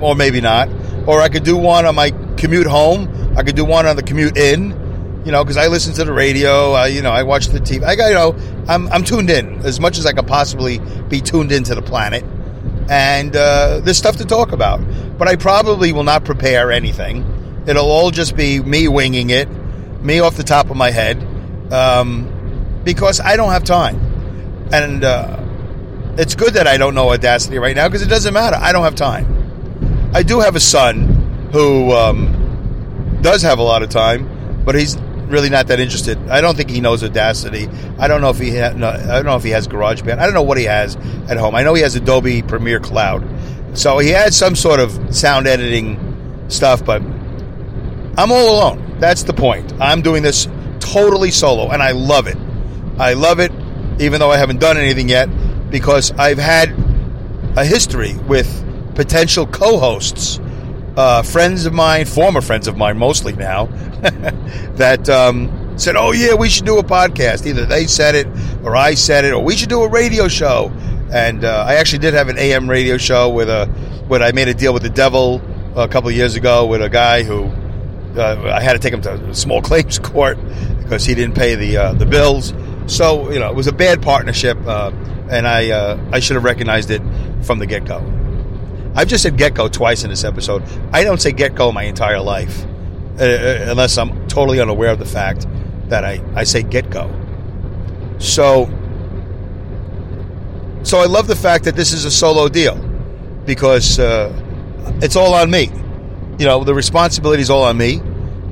or 0.00 0.14
maybe 0.14 0.40
not. 0.40 0.68
Or 1.06 1.20
I 1.20 1.28
could 1.28 1.44
do 1.44 1.56
one 1.56 1.84
on 1.86 1.94
my 1.94 2.10
commute 2.36 2.66
home. 2.66 3.08
I 3.36 3.42
could 3.42 3.56
do 3.56 3.64
one 3.64 3.86
on 3.86 3.96
the 3.96 4.02
commute 4.02 4.36
in, 4.36 5.22
you 5.24 5.32
know, 5.32 5.42
because 5.42 5.56
I 5.56 5.66
listen 5.66 5.94
to 5.94 6.04
the 6.04 6.12
radio. 6.12 6.72
I, 6.72 6.88
you 6.88 7.02
know, 7.02 7.10
I 7.10 7.22
watch 7.22 7.46
the 7.48 7.58
TV. 7.58 7.82
I 7.82 7.96
got, 7.96 8.08
you 8.08 8.14
know, 8.14 8.64
I'm, 8.68 8.88
I'm 8.88 9.04
tuned 9.04 9.30
in 9.30 9.64
as 9.64 9.80
much 9.80 9.98
as 9.98 10.06
I 10.06 10.12
could 10.12 10.26
possibly 10.26 10.78
be 11.08 11.20
tuned 11.20 11.50
into 11.52 11.74
the 11.74 11.82
planet. 11.82 12.24
And 12.88 13.34
uh, 13.34 13.80
there's 13.82 13.98
stuff 13.98 14.16
to 14.18 14.24
talk 14.24 14.52
about. 14.52 14.80
But 15.18 15.28
I 15.28 15.36
probably 15.36 15.92
will 15.92 16.04
not 16.04 16.24
prepare 16.24 16.70
anything. 16.70 17.24
It'll 17.66 17.90
all 17.90 18.10
just 18.10 18.36
be 18.36 18.60
me 18.60 18.88
winging 18.88 19.30
it, 19.30 19.48
me 20.02 20.20
off 20.20 20.36
the 20.36 20.42
top 20.42 20.70
of 20.70 20.76
my 20.76 20.90
head, 20.90 21.16
um, 21.72 22.80
because 22.84 23.20
I 23.20 23.36
don't 23.36 23.50
have 23.50 23.64
time. 23.64 24.00
And 24.72 25.04
uh, 25.04 25.38
it's 26.18 26.34
good 26.34 26.54
that 26.54 26.66
I 26.66 26.76
don't 26.76 26.94
know 26.94 27.10
Audacity 27.10 27.58
right 27.58 27.76
now 27.76 27.88
because 27.88 28.02
it 28.02 28.08
doesn't 28.08 28.34
matter. 28.34 28.56
I 28.56 28.72
don't 28.72 28.84
have 28.84 28.94
time. 28.94 29.41
I 30.14 30.22
do 30.22 30.40
have 30.40 30.56
a 30.56 30.60
son 30.60 31.50
who 31.52 31.92
um, 31.92 33.18
does 33.22 33.42
have 33.42 33.58
a 33.58 33.62
lot 33.62 33.82
of 33.82 33.88
time, 33.88 34.62
but 34.64 34.74
he's 34.74 34.96
really 35.32 35.48
not 35.48 35.68
that 35.68 35.80
interested. 35.80 36.18
I 36.28 36.40
don't 36.40 36.56
think 36.56 36.68
he 36.70 36.80
knows 36.80 37.02
Audacity. 37.02 37.66
I 37.98 38.08
don't 38.08 38.20
know 38.20 38.28
if 38.28 38.38
he 38.38 38.58
ha- 38.58 38.74
no, 38.76 38.88
I 38.88 39.06
don't 39.14 39.24
know 39.24 39.36
if 39.36 39.42
he 39.42 39.50
has 39.50 39.66
GarageBand. 39.66 40.18
I 40.18 40.24
don't 40.26 40.34
know 40.34 40.42
what 40.42 40.58
he 40.58 40.64
has 40.64 40.96
at 41.28 41.38
home. 41.38 41.54
I 41.54 41.62
know 41.62 41.72
he 41.74 41.82
has 41.82 41.96
Adobe 41.96 42.42
Premiere 42.42 42.78
Cloud, 42.78 43.26
so 43.72 43.98
he 43.98 44.10
has 44.10 44.36
some 44.36 44.54
sort 44.54 44.80
of 44.80 45.14
sound 45.14 45.46
editing 45.46 46.44
stuff. 46.48 46.84
But 46.84 47.00
I'm 47.02 48.30
all 48.30 48.56
alone. 48.56 48.98
That's 48.98 49.22
the 49.22 49.32
point. 49.32 49.72
I'm 49.80 50.02
doing 50.02 50.22
this 50.22 50.46
totally 50.78 51.30
solo, 51.30 51.70
and 51.70 51.82
I 51.82 51.92
love 51.92 52.26
it. 52.26 52.36
I 52.98 53.14
love 53.14 53.40
it, 53.40 53.50
even 53.98 54.20
though 54.20 54.30
I 54.30 54.36
haven't 54.36 54.60
done 54.60 54.76
anything 54.76 55.08
yet, 55.08 55.26
because 55.70 56.12
I've 56.12 56.38
had 56.38 56.70
a 57.56 57.64
history 57.64 58.14
with 58.28 58.62
potential 58.94 59.46
co-hosts, 59.46 60.40
uh, 60.96 61.22
friends 61.22 61.66
of 61.66 61.72
mine, 61.72 62.04
former 62.04 62.40
friends 62.40 62.68
of 62.68 62.76
mine, 62.76 62.98
mostly 62.98 63.34
now, 63.34 63.66
that 64.76 65.08
um, 65.08 65.78
said, 65.78 65.96
"Oh 65.96 66.12
yeah, 66.12 66.34
we 66.34 66.48
should 66.48 66.66
do 66.66 66.78
a 66.78 66.84
podcast." 66.84 67.46
Either 67.46 67.64
they 67.66 67.86
said 67.86 68.14
it, 68.14 68.26
or 68.64 68.76
I 68.76 68.94
said 68.94 69.24
it, 69.24 69.32
or 69.32 69.42
we 69.42 69.56
should 69.56 69.68
do 69.68 69.82
a 69.82 69.88
radio 69.88 70.28
show. 70.28 70.72
And 71.12 71.44
uh, 71.44 71.64
I 71.68 71.74
actually 71.74 71.98
did 71.98 72.14
have 72.14 72.28
an 72.28 72.38
AM 72.38 72.68
radio 72.70 72.96
show 72.96 73.28
with 73.28 73.50
a, 73.50 73.66
when 74.08 74.22
I 74.22 74.32
made 74.32 74.48
a 74.48 74.54
deal 74.54 74.72
with 74.72 74.82
the 74.82 74.90
devil 74.90 75.42
a 75.76 75.86
couple 75.86 76.10
years 76.10 76.36
ago 76.36 76.66
with 76.66 76.80
a 76.80 76.88
guy 76.88 77.22
who 77.22 77.44
uh, 78.18 78.52
I 78.54 78.62
had 78.62 78.74
to 78.74 78.78
take 78.78 78.92
him 78.92 79.02
to 79.02 79.34
small 79.34 79.62
claims 79.68 79.98
court 79.98 80.38
because 80.78 81.04
he 81.04 81.14
didn't 81.14 81.34
pay 81.34 81.54
the 81.54 81.76
uh, 81.76 81.92
the 81.94 82.06
bills. 82.06 82.52
So 82.86 83.30
you 83.30 83.38
know, 83.38 83.48
it 83.48 83.54
was 83.54 83.66
a 83.66 83.72
bad 83.72 84.02
partnership, 84.02 84.58
uh, 84.66 84.90
and 85.30 85.46
I 85.46 85.70
uh, 85.70 86.10
I 86.12 86.20
should 86.20 86.34
have 86.34 86.44
recognized 86.44 86.90
it 86.90 87.02
from 87.42 87.58
the 87.58 87.66
get 87.66 87.84
go. 87.84 88.00
I've 88.94 89.08
just 89.08 89.22
said 89.22 89.36
get 89.36 89.54
go 89.54 89.68
twice 89.68 90.04
in 90.04 90.10
this 90.10 90.24
episode. 90.24 90.62
I 90.92 91.04
don't 91.04 91.20
say 91.20 91.32
get 91.32 91.54
go 91.54 91.72
my 91.72 91.84
entire 91.84 92.20
life, 92.20 92.64
uh, 93.18 93.24
uh, 93.24 93.66
unless 93.70 93.96
I'm 93.98 94.28
totally 94.28 94.60
unaware 94.60 94.90
of 94.90 94.98
the 94.98 95.06
fact 95.06 95.46
that 95.88 96.04
I, 96.04 96.22
I 96.34 96.44
say 96.44 96.62
get 96.62 96.90
go. 96.90 97.10
So, 98.18 98.66
so 100.82 100.98
I 100.98 101.06
love 101.06 101.26
the 101.26 101.36
fact 101.36 101.64
that 101.64 101.76
this 101.76 101.92
is 101.92 102.04
a 102.04 102.10
solo 102.10 102.48
deal 102.48 102.76
because 103.44 103.98
it's 103.98 105.16
all 105.16 105.34
on 105.34 105.50
me 105.50 105.70
you 106.38 106.46
know, 106.46 106.64
the 106.64 106.74
responsibility 106.74 107.42
is 107.42 107.50
all 107.50 107.62
on 107.62 107.76
me. 107.76 108.00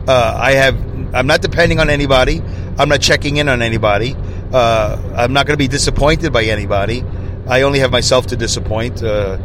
Uh, 0.06 0.38
I 0.38 0.52
have, 0.52 0.76
I'm 1.14 1.26
not 1.26 1.42
depending 1.42 1.80
on 1.80 1.90
anybody. 1.90 2.42
I'm 2.78 2.88
not 2.88 3.00
checking 3.00 3.38
in 3.38 3.49
on 3.49 3.62
anybody. 3.62 4.14
Uh, 4.52 4.97
I'm 5.16 5.32
not 5.32 5.47
going 5.47 5.54
to 5.54 5.62
be 5.62 5.68
disappointed 5.68 6.32
by 6.32 6.44
anybody. 6.44 7.04
I 7.49 7.62
only 7.62 7.80
have 7.80 7.90
myself 7.90 8.26
to 8.28 8.37
disappoint 8.37 9.02
uh, 9.02 9.38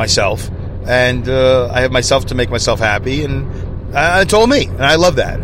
myself, 0.00 0.50
and 0.86 1.28
uh, 1.28 1.70
I 1.70 1.82
have 1.82 1.92
myself 1.92 2.26
to 2.26 2.34
make 2.34 2.48
myself 2.48 2.80
happy, 2.80 3.22
and 3.22 3.46
uh, 3.94 4.20
it's 4.22 4.32
all 4.32 4.46
me, 4.46 4.64
and 4.66 4.84
I 4.84 4.94
love 4.94 5.16
that. 5.16 5.38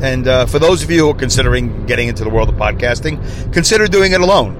And 0.00 0.26
uh, 0.26 0.46
for 0.46 0.58
those 0.58 0.82
of 0.82 0.90
you 0.90 1.04
who 1.04 1.10
are 1.10 1.14
considering 1.14 1.86
getting 1.86 2.08
into 2.08 2.24
the 2.24 2.30
world 2.30 2.48
of 2.48 2.56
podcasting, 2.56 3.22
consider 3.52 3.86
doing 3.86 4.10
it 4.12 4.20
alone 4.20 4.58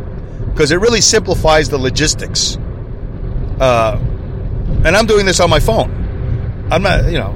because 0.52 0.70
it 0.70 0.76
really 0.76 1.00
simplifies 1.00 1.68
the 1.68 1.78
logistics. 1.78 2.56
and 3.60 4.96
I'm 4.96 5.06
doing 5.06 5.26
this 5.26 5.40
on 5.40 5.50
my 5.50 5.58
phone. 5.58 5.90
I'm 6.70 6.82
not, 6.82 7.10
you 7.10 7.18
know, 7.18 7.34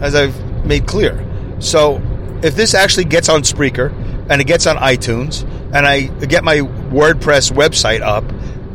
as 0.00 0.14
I've 0.14 0.36
made 0.64 0.86
clear. 0.86 1.20
So 1.58 2.00
if 2.42 2.54
this 2.54 2.74
actually 2.74 3.06
gets 3.06 3.28
on 3.28 3.42
Spreaker 3.42 3.92
and 4.30 4.40
it 4.40 4.46
gets 4.46 4.66
on 4.66 4.76
iTunes 4.76 5.42
and 5.74 5.86
I 5.86 6.02
get 6.26 6.44
my 6.44 6.58
WordPress 6.58 7.50
website 7.50 8.02
up, 8.02 8.24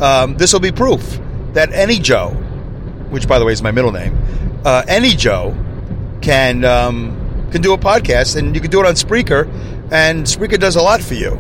um, 0.02 0.36
this 0.38 0.52
will 0.54 0.60
be 0.60 0.72
proof 0.72 1.20
that 1.54 1.72
any 1.72 2.00
Joe, 2.00 2.32
which 3.10 3.28
by 3.28 3.40
the 3.40 3.46
way 3.46 3.54
is 3.54 3.62
my 3.62 3.72
middle 3.72 3.92
name, 3.92 4.18
uh, 4.66 4.84
any 4.88 5.12
Joe 5.12 5.56
can 6.22 6.64
um, 6.66 7.50
can 7.52 7.62
do 7.62 7.74
a 7.74 7.78
podcast, 7.78 8.36
and 8.36 8.56
you 8.56 8.62
can 8.62 8.72
do 8.72 8.80
it 8.80 8.86
on 8.86 8.94
Spreaker, 8.94 9.48
and 9.92 10.26
Spreaker 10.26 10.60
does 10.60 10.76
a 10.76 10.82
lot 10.82 11.02
for 11.02 11.16
you. 11.16 11.32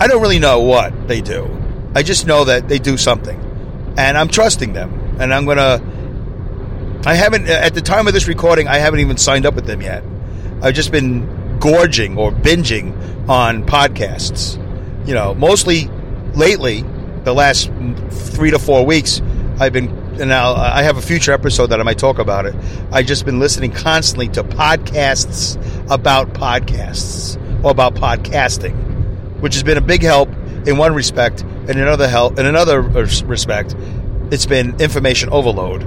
I 0.00 0.06
don't 0.06 0.22
really 0.22 0.38
know 0.38 0.60
what 0.60 1.08
they 1.08 1.20
do. 1.20 1.48
I 1.94 2.02
just 2.02 2.26
know 2.26 2.44
that 2.44 2.68
they 2.68 2.78
do 2.78 2.96
something, 2.96 3.38
and 3.96 4.16
I'm 4.16 4.28
trusting 4.28 4.72
them, 4.72 5.16
and 5.20 5.32
I'm 5.32 5.46
gonna. 5.46 5.80
I 7.04 7.14
haven't 7.14 7.48
at 7.48 7.74
the 7.74 7.80
time 7.80 8.06
of 8.06 8.14
this 8.14 8.28
recording. 8.28 8.68
I 8.68 8.78
haven't 8.78 9.00
even 9.00 9.16
signed 9.16 9.46
up 9.46 9.54
with 9.54 9.66
them 9.66 9.82
yet. 9.82 10.04
I've 10.62 10.74
just 10.74 10.92
been 10.92 11.58
gorging 11.58 12.16
or 12.16 12.32
binging 12.32 13.28
on 13.28 13.64
podcasts. 13.64 14.58
You 15.06 15.14
know, 15.14 15.34
mostly 15.34 15.88
lately, 16.34 16.84
the 17.24 17.32
last 17.32 17.70
three 18.10 18.50
to 18.50 18.58
four 18.58 18.86
weeks, 18.86 19.20
I've 19.58 19.72
been 19.72 20.01
and 20.20 20.28
now 20.28 20.52
uh, 20.52 20.72
I 20.74 20.82
have 20.82 20.96
a 20.96 21.02
future 21.02 21.32
episode 21.32 21.68
that 21.68 21.80
I 21.80 21.82
might 21.82 21.98
talk 21.98 22.18
about 22.18 22.46
it. 22.46 22.54
I've 22.90 23.06
just 23.06 23.24
been 23.24 23.38
listening 23.38 23.72
constantly 23.72 24.28
to 24.28 24.44
podcasts 24.44 25.56
about 25.90 26.32
podcasts 26.34 27.36
or 27.64 27.70
about 27.70 27.94
podcasting, 27.94 29.40
which 29.40 29.54
has 29.54 29.62
been 29.62 29.78
a 29.78 29.82
big 29.82 30.02
help 30.02 30.28
in 30.66 30.76
one 30.76 30.94
respect, 30.94 31.42
and 31.42 31.70
in 31.70 31.78
another 31.78 32.08
help 32.08 32.38
in 32.38 32.46
another 32.46 32.80
respect, 32.80 33.74
it's 34.30 34.46
been 34.46 34.80
information 34.80 35.28
overload, 35.30 35.82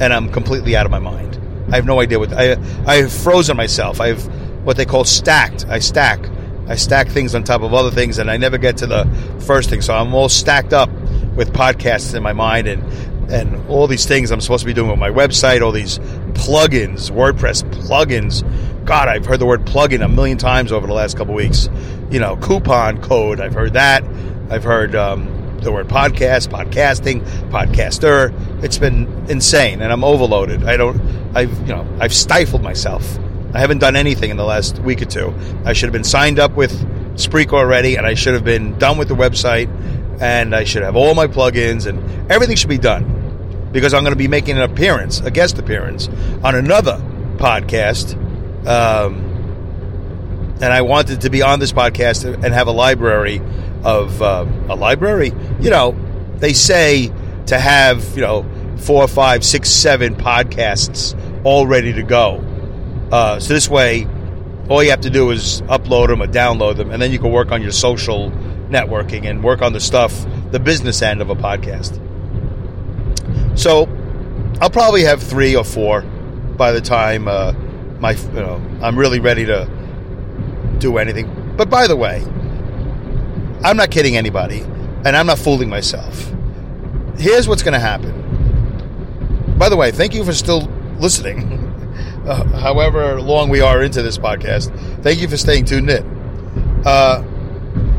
and 0.00 0.12
I'm 0.12 0.30
completely 0.30 0.76
out 0.76 0.84
of 0.84 0.90
my 0.90 0.98
mind. 0.98 1.40
I 1.72 1.76
have 1.76 1.86
no 1.86 2.00
idea 2.00 2.18
what 2.18 2.32
I 2.32 2.56
I 2.86 2.96
have 2.96 3.12
frozen 3.12 3.56
myself. 3.56 4.00
I 4.00 4.08
have 4.08 4.26
what 4.64 4.76
they 4.76 4.84
call 4.84 5.04
stacked. 5.04 5.66
I 5.68 5.78
stack. 5.78 6.20
I 6.66 6.76
stack 6.76 7.08
things 7.08 7.34
on 7.34 7.44
top 7.44 7.62
of 7.62 7.72
other 7.72 7.90
things, 7.90 8.18
and 8.18 8.30
I 8.30 8.36
never 8.36 8.58
get 8.58 8.76
to 8.78 8.86
the 8.86 9.06
first 9.46 9.70
thing. 9.70 9.80
So 9.80 9.94
I'm 9.94 10.12
all 10.12 10.28
stacked 10.28 10.74
up 10.74 10.90
with 11.34 11.52
podcasts 11.52 12.14
in 12.14 12.22
my 12.22 12.34
mind, 12.34 12.68
and 12.68 12.82
and 13.28 13.68
all 13.68 13.86
these 13.86 14.06
things 14.06 14.30
I'm 14.30 14.40
supposed 14.40 14.62
to 14.62 14.66
be 14.66 14.72
doing 14.72 14.90
with 14.90 14.98
my 14.98 15.10
website, 15.10 15.60
all 15.60 15.72
these 15.72 15.98
plugins, 15.98 17.10
WordPress 17.10 17.62
plugins. 17.70 18.44
God, 18.86 19.08
I've 19.08 19.26
heard 19.26 19.38
the 19.38 19.46
word 19.46 19.66
plugin 19.66 20.02
a 20.02 20.08
million 20.08 20.38
times 20.38 20.72
over 20.72 20.86
the 20.86 20.94
last 20.94 21.16
couple 21.16 21.34
weeks. 21.34 21.68
You 22.10 22.20
know, 22.20 22.36
coupon 22.36 23.02
code, 23.02 23.40
I've 23.40 23.52
heard 23.52 23.74
that. 23.74 24.02
I've 24.50 24.64
heard 24.64 24.94
um, 24.94 25.58
the 25.60 25.70
word 25.70 25.88
podcast, 25.88 26.48
podcasting, 26.48 27.20
podcaster. 27.50 28.32
It's 28.64 28.78
been 28.78 29.06
insane, 29.28 29.82
and 29.82 29.92
I'm 29.92 30.04
overloaded. 30.04 30.64
I 30.64 30.78
don't, 30.78 30.98
I've, 31.36 31.52
you 31.60 31.74
know, 31.74 31.86
I've 32.00 32.14
stifled 32.14 32.62
myself. 32.62 33.18
I 33.52 33.58
haven't 33.58 33.78
done 33.78 33.94
anything 33.94 34.30
in 34.30 34.38
the 34.38 34.44
last 34.44 34.78
week 34.78 35.02
or 35.02 35.06
two. 35.06 35.34
I 35.66 35.74
should 35.74 35.86
have 35.86 35.92
been 35.92 36.04
signed 36.04 36.38
up 36.38 36.52
with 36.52 36.72
Spreak 37.16 37.52
already, 37.52 37.96
and 37.96 38.06
I 38.06 38.14
should 38.14 38.34
have 38.34 38.44
been 38.44 38.78
done 38.78 38.96
with 38.96 39.08
the 39.08 39.14
website, 39.14 39.68
and 40.20 40.54
I 40.54 40.64
should 40.64 40.82
have 40.82 40.96
all 40.96 41.14
my 41.14 41.26
plugins, 41.26 41.86
and 41.86 42.30
everything 42.30 42.56
should 42.56 42.70
be 42.70 42.78
done 42.78 43.17
because 43.72 43.94
I'm 43.94 44.02
going 44.02 44.12
to 44.12 44.18
be 44.18 44.28
making 44.28 44.56
an 44.56 44.62
appearance, 44.62 45.20
a 45.20 45.30
guest 45.30 45.58
appearance, 45.58 46.08
on 46.42 46.54
another 46.54 46.96
podcast. 47.36 48.14
Um, 48.66 49.24
and 50.60 50.72
I 50.72 50.82
wanted 50.82 51.20
to 51.22 51.30
be 51.30 51.42
on 51.42 51.60
this 51.60 51.72
podcast 51.72 52.24
and 52.24 52.52
have 52.52 52.66
a 52.66 52.72
library 52.72 53.40
of 53.84 54.20
uh, 54.20 54.44
a 54.68 54.74
library. 54.74 55.32
You 55.60 55.70
know, 55.70 55.96
they 56.36 56.52
say 56.52 57.12
to 57.46 57.58
have 57.58 58.16
you 58.16 58.22
know 58.22 58.44
four, 58.78 59.06
five, 59.08 59.44
six, 59.44 59.70
seven 59.70 60.14
podcasts 60.14 61.16
all 61.44 61.66
ready 61.66 61.92
to 61.92 62.02
go. 62.02 62.44
Uh, 63.10 63.40
so 63.40 63.54
this 63.54 63.68
way, 63.68 64.06
all 64.68 64.82
you 64.82 64.90
have 64.90 65.00
to 65.02 65.10
do 65.10 65.30
is 65.30 65.62
upload 65.62 66.08
them 66.08 66.22
or 66.22 66.26
download 66.26 66.76
them, 66.76 66.90
and 66.90 67.00
then 67.00 67.12
you 67.12 67.18
can 67.18 67.32
work 67.32 67.52
on 67.52 67.62
your 67.62 67.72
social 67.72 68.30
networking 68.68 69.28
and 69.28 69.42
work 69.42 69.62
on 69.62 69.72
the 69.72 69.80
stuff, 69.80 70.26
the 70.50 70.60
business 70.60 71.00
end 71.02 71.22
of 71.22 71.30
a 71.30 71.36
podcast. 71.36 72.04
So 73.56 73.88
I'll 74.60 74.70
probably 74.70 75.02
have 75.02 75.22
three 75.22 75.56
or 75.56 75.64
four 75.64 76.02
by 76.02 76.72
the 76.72 76.80
time 76.80 77.28
uh, 77.28 77.52
my 78.00 78.12
you 78.12 78.32
know 78.32 78.60
I'm 78.82 78.98
really 78.98 79.20
ready 79.20 79.44
to 79.46 79.68
do 80.78 80.98
anything. 80.98 81.54
But 81.56 81.70
by 81.70 81.86
the 81.86 81.96
way, 81.96 82.22
I'm 83.64 83.76
not 83.76 83.90
kidding 83.90 84.16
anybody, 84.16 84.60
and 85.04 85.08
I'm 85.16 85.26
not 85.26 85.38
fooling 85.38 85.68
myself. 85.68 86.32
Here's 87.16 87.48
what's 87.48 87.62
going 87.62 87.74
to 87.74 87.80
happen. 87.80 88.14
By 89.58 89.68
the 89.68 89.76
way, 89.76 89.90
thank 89.90 90.14
you 90.14 90.24
for 90.24 90.32
still 90.32 90.62
listening. 90.98 91.64
Uh, 92.28 92.44
however 92.58 93.18
long 93.22 93.48
we 93.48 93.62
are 93.62 93.82
into 93.82 94.02
this 94.02 94.18
podcast, 94.18 94.70
thank 95.02 95.18
you 95.18 95.26
for 95.26 95.38
staying 95.38 95.64
tuned 95.64 95.88
in. 95.88 96.04
Uh, 96.84 97.24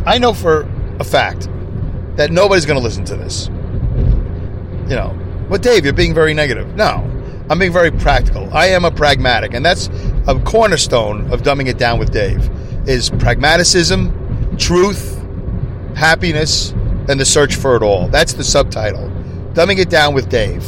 I 0.06 0.20
know 0.20 0.34
for 0.34 0.70
a 1.00 1.04
fact 1.04 1.50
that 2.16 2.30
nobody's 2.30 2.68
going 2.68 2.78
to 2.78 2.84
listen 2.84 3.04
to 3.06 3.16
this. 3.16 3.48
You 4.88 4.96
know, 4.96 5.18
but 5.50 5.62
Dave, 5.62 5.84
you're 5.84 5.94
being 5.94 6.14
very 6.14 6.34
negative. 6.34 6.76
No, 6.76 7.04
I'm 7.50 7.58
being 7.58 7.74
very 7.74 7.92
practical. 7.92 8.48
I 8.54 8.68
am 8.68 8.86
a 8.86 8.92
pragmatic, 8.92 9.54
and 9.54 9.66
that's 9.66 9.90
a 10.28 10.40
cornerstone 10.46 11.32
of 11.34 11.42
dumbing 11.42 11.68
it 11.68 11.78
down 11.78 11.98
with 11.98 12.12
Dave. 12.12 12.50
Is 12.88 13.10
pragmaticism, 13.10 14.58
truth, 14.58 15.20
happiness, 15.96 16.72
and 17.10 17.20
the 17.20 17.26
search 17.26 17.56
for 17.56 17.76
it 17.76 17.82
all. 17.82 18.08
That's 18.08 18.34
the 18.34 18.44
subtitle. 18.44 19.10
Dumbing 19.54 19.80
it 19.80 19.90
down 19.90 20.14
with 20.14 20.30
Dave. 20.30 20.64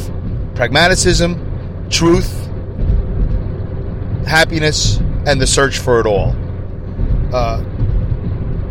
Pragmaticism, 0.56 1.88
truth, 1.88 2.30
happiness, 4.26 4.98
and 5.26 5.40
the 5.40 5.46
search 5.46 5.78
for 5.78 6.00
it 6.00 6.06
all. 6.06 6.34
Uh, 7.32 7.62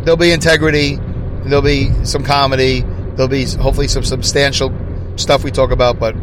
there'll 0.04 0.18
be 0.18 0.32
integrity. 0.32 0.98
There'll 1.44 1.62
be 1.62 1.90
some 2.04 2.24
comedy. 2.24 2.82
There'll 2.82 3.28
be 3.28 3.46
hopefully 3.46 3.88
some 3.88 4.04
substantial 4.04 4.70
stuff 5.16 5.44
we 5.44 5.50
talk 5.50 5.70
about, 5.70 5.98
but 5.98 6.14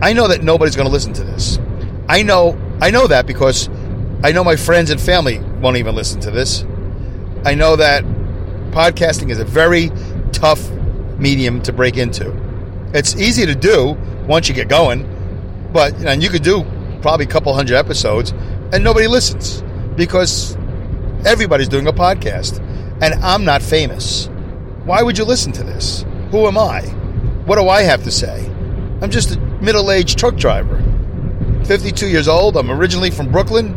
I 0.00 0.12
know 0.12 0.28
that 0.28 0.42
nobody's 0.42 0.76
going 0.76 0.86
to 0.86 0.92
listen 0.92 1.12
to 1.14 1.24
this. 1.24 1.58
I 2.08 2.22
know 2.22 2.58
I 2.80 2.90
know 2.90 3.06
that 3.08 3.26
because 3.26 3.68
I 4.22 4.32
know 4.32 4.44
my 4.44 4.56
friends 4.56 4.90
and 4.90 5.00
family 5.00 5.40
won't 5.60 5.76
even 5.76 5.94
listen 5.94 6.20
to 6.22 6.30
this. 6.30 6.64
I 7.44 7.54
know 7.54 7.76
that 7.76 8.04
podcasting 8.70 9.30
is 9.30 9.38
a 9.38 9.44
very 9.44 9.90
tough 10.32 10.70
medium 11.18 11.60
to 11.62 11.72
break 11.72 11.96
into. 11.96 12.32
It's 12.94 13.16
easy 13.16 13.46
to 13.46 13.54
do 13.54 13.96
once 14.26 14.48
you 14.48 14.54
get 14.54 14.68
going, 14.68 15.06
but 15.72 15.94
and 16.04 16.22
you 16.22 16.30
could 16.30 16.42
do 16.42 16.64
probably 17.02 17.26
a 17.26 17.28
couple 17.28 17.52
hundred 17.54 17.76
episodes 17.76 18.32
and 18.72 18.84
nobody 18.84 19.06
listens 19.06 19.62
because 19.96 20.56
everybody's 21.24 21.68
doing 21.68 21.86
a 21.86 21.92
podcast 21.92 22.58
and 23.02 23.14
I'm 23.24 23.44
not 23.44 23.62
famous. 23.62 24.26
Why 24.84 25.02
would 25.02 25.18
you 25.18 25.24
listen 25.24 25.52
to 25.52 25.64
this? 25.64 26.04
Who 26.30 26.46
am 26.46 26.58
I? 26.58 26.82
What 27.48 27.56
do 27.56 27.66
I 27.70 27.80
have 27.80 28.04
to 28.04 28.10
say? 28.10 28.44
I'm 29.00 29.10
just 29.10 29.34
a 29.34 29.40
middle 29.62 29.90
aged 29.90 30.18
truck 30.18 30.36
driver. 30.36 30.84
52 31.64 32.06
years 32.06 32.28
old. 32.28 32.58
I'm 32.58 32.70
originally 32.70 33.10
from 33.10 33.32
Brooklyn. 33.32 33.72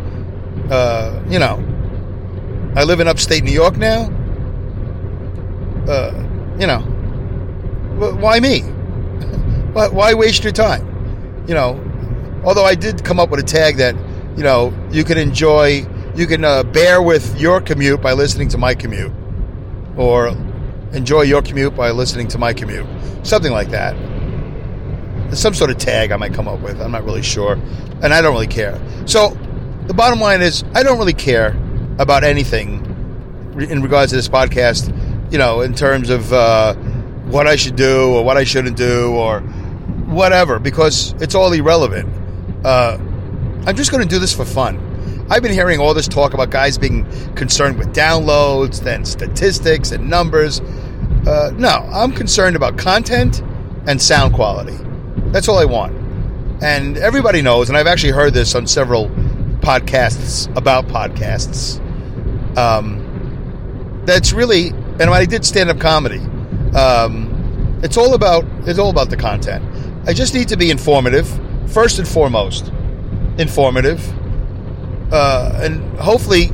Uh, 0.69 1.23
you 1.29 1.39
know, 1.39 1.55
I 2.75 2.83
live 2.83 2.99
in 2.99 3.07
upstate 3.07 3.45
New 3.45 3.53
York 3.53 3.77
now. 3.77 4.11
Uh, 5.87 6.11
you 6.59 6.67
know, 6.67 6.79
why 8.19 8.41
me? 8.41 8.59
why 9.71 10.15
waste 10.15 10.43
your 10.43 10.51
time? 10.51 11.45
You 11.47 11.53
know, 11.53 12.41
although 12.43 12.65
I 12.65 12.75
did 12.75 13.05
come 13.05 13.21
up 13.21 13.29
with 13.29 13.39
a 13.39 13.43
tag 13.43 13.77
that, 13.77 13.95
you 14.35 14.43
know, 14.43 14.73
you 14.91 15.05
can 15.05 15.17
enjoy, 15.17 15.87
you 16.13 16.27
can 16.27 16.43
uh, 16.43 16.63
bear 16.63 17.01
with 17.01 17.39
your 17.39 17.61
commute 17.61 18.01
by 18.01 18.11
listening 18.11 18.49
to 18.49 18.57
my 18.57 18.75
commute. 18.75 19.13
Or 19.95 20.35
enjoy 20.93 21.21
your 21.21 21.41
commute 21.41 21.75
by 21.75 21.91
listening 21.91 22.27
to 22.29 22.37
my 22.37 22.53
commute. 22.53 22.85
Something 23.23 23.51
like 23.51 23.69
that. 23.69 23.95
Some 25.33 25.53
sort 25.53 25.69
of 25.69 25.77
tag 25.77 26.11
I 26.11 26.17
might 26.17 26.33
come 26.33 26.47
up 26.47 26.59
with. 26.61 26.81
I'm 26.81 26.91
not 26.91 27.05
really 27.05 27.21
sure. 27.21 27.53
And 28.01 28.13
I 28.13 28.21
don't 28.21 28.33
really 28.33 28.47
care. 28.47 28.79
So 29.05 29.29
the 29.87 29.93
bottom 29.93 30.19
line 30.19 30.41
is 30.41 30.63
I 30.73 30.83
don't 30.83 30.97
really 30.97 31.13
care 31.13 31.57
about 31.99 32.23
anything 32.23 32.85
in 33.57 33.81
regards 33.81 34.11
to 34.11 34.15
this 34.15 34.27
podcast, 34.27 34.91
you 35.31 35.37
know, 35.37 35.61
in 35.61 35.73
terms 35.73 36.09
of 36.09 36.31
uh, 36.33 36.73
what 37.25 37.47
I 37.47 37.55
should 37.55 37.75
do 37.75 38.13
or 38.13 38.23
what 38.23 38.37
I 38.37 38.43
shouldn't 38.43 38.77
do 38.77 39.11
or 39.13 39.41
whatever, 40.07 40.59
because 40.59 41.13
it's 41.21 41.35
all 41.35 41.51
irrelevant. 41.53 42.09
Uh, 42.65 42.97
I'm 43.65 43.75
just 43.75 43.91
going 43.91 44.03
to 44.03 44.09
do 44.09 44.19
this 44.19 44.33
for 44.33 44.45
fun. 44.45 44.90
I've 45.31 45.41
been 45.41 45.53
hearing 45.53 45.79
all 45.79 45.93
this 45.93 46.09
talk 46.09 46.33
about 46.33 46.49
guys 46.49 46.77
being 46.77 47.05
concerned 47.35 47.77
with 47.77 47.95
downloads, 47.95 48.81
then 48.81 49.05
statistics 49.05 49.93
and 49.93 50.09
numbers. 50.09 50.59
Uh, 51.25 51.53
no, 51.55 51.69
I'm 51.69 52.11
concerned 52.11 52.57
about 52.57 52.77
content 52.77 53.41
and 53.87 54.01
sound 54.01 54.33
quality. 54.33 54.77
That's 55.27 55.47
all 55.47 55.57
I 55.57 55.63
want. 55.63 55.95
And 56.61 56.97
everybody 56.97 57.41
knows, 57.41 57.69
and 57.69 57.77
I've 57.77 57.87
actually 57.87 58.11
heard 58.11 58.33
this 58.33 58.55
on 58.55 58.67
several 58.67 59.07
podcasts 59.61 60.53
about 60.57 60.89
podcasts. 60.89 61.79
Um, 62.57 64.03
that's 64.05 64.33
really, 64.33 64.71
and 64.99 65.03
I 65.03 65.23
did 65.23 65.45
stand 65.45 65.69
up 65.69 65.79
comedy, 65.79 66.19
um, 66.75 67.79
it's 67.81 67.95
all 67.95 68.15
about 68.15 68.43
it's 68.67 68.79
all 68.79 68.89
about 68.89 69.09
the 69.09 69.17
content. 69.17 69.63
I 70.05 70.11
just 70.11 70.33
need 70.33 70.49
to 70.49 70.57
be 70.57 70.69
informative, 70.69 71.25
first 71.67 71.99
and 71.99 72.07
foremost, 72.07 72.69
informative, 73.37 74.01
uh, 75.11 75.59
and 75.61 75.97
hopefully 75.99 76.51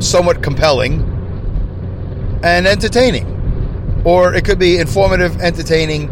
somewhat 0.00 0.42
compelling 0.42 1.08
and 2.42 2.66
entertaining. 2.66 3.28
Or 4.04 4.34
it 4.34 4.44
could 4.44 4.58
be 4.58 4.78
informative, 4.78 5.40
entertaining, 5.40 6.08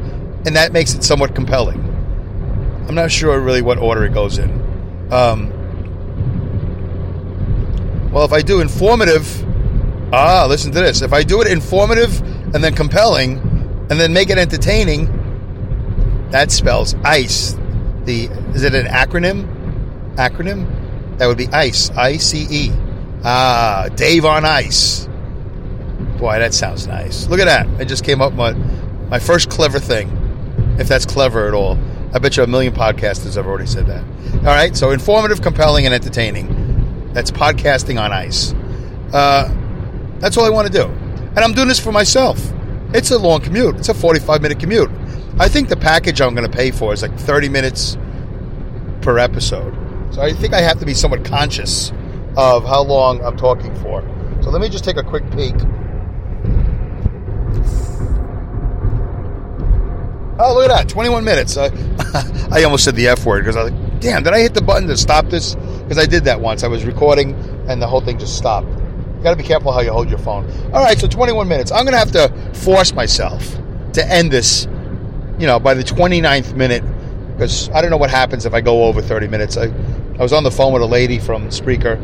and 0.46 0.56
that 0.56 0.72
makes 0.72 0.94
it 0.94 1.02
somewhat 1.02 1.34
compelling. 1.34 1.78
I'm 2.88 2.94
not 2.94 3.10
sure 3.10 3.38
really 3.40 3.62
what 3.62 3.78
order 3.78 4.04
it 4.04 4.14
goes 4.14 4.38
in. 4.38 4.50
Um, 5.12 5.50
well, 8.12 8.24
if 8.24 8.32
I 8.32 8.42
do 8.42 8.60
informative, 8.60 9.44
ah, 10.12 10.46
listen 10.48 10.72
to 10.72 10.80
this. 10.80 11.02
If 11.02 11.12
I 11.12 11.22
do 11.22 11.40
it 11.40 11.48
informative 11.48 12.20
and 12.54 12.64
then 12.64 12.74
compelling, 12.74 13.38
and 13.90 13.98
then 13.98 14.12
make 14.12 14.30
it 14.30 14.38
entertaining, 14.38 15.08
that 16.30 16.52
spells 16.52 16.94
ice. 17.04 17.56
The 18.04 18.26
is 18.54 18.62
it 18.62 18.74
an 18.74 18.86
acronym? 18.86 20.14
Acronym? 20.14 20.79
That 21.20 21.26
would 21.26 21.36
be 21.36 21.48
ICE. 21.48 21.90
I 21.90 22.16
C 22.16 22.46
E. 22.48 22.72
Ah, 23.22 23.90
Dave 23.94 24.24
on 24.24 24.46
Ice. 24.46 25.06
Boy, 26.16 26.38
that 26.38 26.54
sounds 26.54 26.86
nice. 26.86 27.28
Look 27.28 27.40
at 27.40 27.44
that. 27.44 27.68
I 27.78 27.84
just 27.84 28.04
came 28.04 28.22
up 28.22 28.32
with 28.32 28.38
my, 28.38 28.52
my 29.10 29.18
first 29.18 29.50
clever 29.50 29.78
thing, 29.78 30.08
if 30.78 30.88
that's 30.88 31.04
clever 31.04 31.46
at 31.46 31.52
all. 31.52 31.78
I 32.14 32.20
bet 32.20 32.38
you 32.38 32.42
a 32.42 32.46
million 32.46 32.72
podcasters 32.72 33.36
have 33.36 33.46
already 33.46 33.66
said 33.66 33.86
that. 33.88 34.02
All 34.36 34.44
right, 34.44 34.74
so 34.74 34.92
informative, 34.92 35.42
compelling, 35.42 35.84
and 35.84 35.94
entertaining. 35.94 37.12
That's 37.12 37.30
podcasting 37.30 38.00
on 38.00 38.12
ice. 38.12 38.54
Uh, 39.12 39.54
that's 40.20 40.38
all 40.38 40.46
I 40.46 40.50
want 40.50 40.68
to 40.68 40.72
do. 40.72 40.84
And 40.84 41.40
I'm 41.40 41.52
doing 41.52 41.68
this 41.68 41.78
for 41.78 41.92
myself. 41.92 42.40
It's 42.94 43.10
a 43.10 43.18
long 43.18 43.42
commute, 43.42 43.76
it's 43.76 43.90
a 43.90 43.94
45 43.94 44.40
minute 44.40 44.58
commute. 44.58 44.90
I 45.38 45.50
think 45.50 45.68
the 45.68 45.76
package 45.76 46.22
I'm 46.22 46.34
going 46.34 46.50
to 46.50 46.56
pay 46.56 46.70
for 46.70 46.94
is 46.94 47.02
like 47.02 47.14
30 47.18 47.50
minutes 47.50 47.98
per 49.02 49.18
episode. 49.18 49.79
So 50.10 50.22
I 50.22 50.32
think 50.32 50.54
I 50.54 50.60
have 50.60 50.78
to 50.80 50.86
be 50.86 50.94
somewhat 50.94 51.24
conscious 51.24 51.92
of 52.36 52.64
how 52.64 52.82
long 52.82 53.24
I'm 53.24 53.36
talking 53.36 53.74
for. 53.76 54.02
So 54.42 54.50
let 54.50 54.60
me 54.60 54.68
just 54.68 54.84
take 54.84 54.96
a 54.96 55.02
quick 55.02 55.24
peek. 55.30 55.54
Oh, 60.42 60.54
look 60.54 60.70
at 60.70 60.74
that. 60.74 60.88
21 60.88 61.22
minutes. 61.22 61.56
Uh, 61.56 61.68
I 62.50 62.64
almost 62.64 62.84
said 62.84 62.96
the 62.96 63.08
F 63.08 63.26
word 63.26 63.40
because 63.40 63.56
I 63.56 63.64
was 63.64 63.72
like, 63.72 64.00
damn, 64.00 64.22
did 64.22 64.32
I 64.32 64.40
hit 64.40 64.54
the 64.54 64.62
button 64.62 64.88
to 64.88 64.96
stop 64.96 65.26
this? 65.26 65.54
Because 65.54 65.98
I 65.98 66.06
did 66.06 66.24
that 66.24 66.40
once. 66.40 66.64
I 66.64 66.68
was 66.68 66.84
recording 66.84 67.34
and 67.68 67.80
the 67.80 67.86
whole 67.86 68.00
thing 68.00 68.18
just 68.18 68.36
stopped. 68.36 68.68
You 68.68 69.22
got 69.22 69.30
to 69.32 69.36
be 69.36 69.42
careful 69.42 69.70
how 69.70 69.80
you 69.80 69.92
hold 69.92 70.08
your 70.08 70.18
phone. 70.18 70.50
All 70.72 70.82
right, 70.82 70.98
so 70.98 71.06
21 71.06 71.46
minutes. 71.46 71.70
I'm 71.70 71.84
going 71.84 71.92
to 71.92 71.98
have 71.98 72.12
to 72.12 72.54
force 72.58 72.94
myself 72.94 73.56
to 73.92 74.10
end 74.10 74.30
this, 74.30 74.66
you 75.38 75.46
know, 75.46 75.60
by 75.60 75.74
the 75.74 75.82
29th 75.84 76.54
minute 76.54 76.82
because 77.40 77.68
I 77.70 77.80
don't 77.80 77.90
know 77.90 77.96
what 77.96 78.10
happens 78.10 78.44
if 78.44 78.52
I 78.52 78.60
go 78.60 78.84
over 78.84 79.00
30 79.00 79.28
minutes. 79.28 79.56
I, 79.56 79.72
I 80.20 80.22
was 80.22 80.34
on 80.34 80.44
the 80.44 80.50
phone 80.50 80.74
with 80.74 80.82
a 80.82 80.86
lady 80.86 81.18
from 81.18 81.48
Spreaker, 81.48 81.96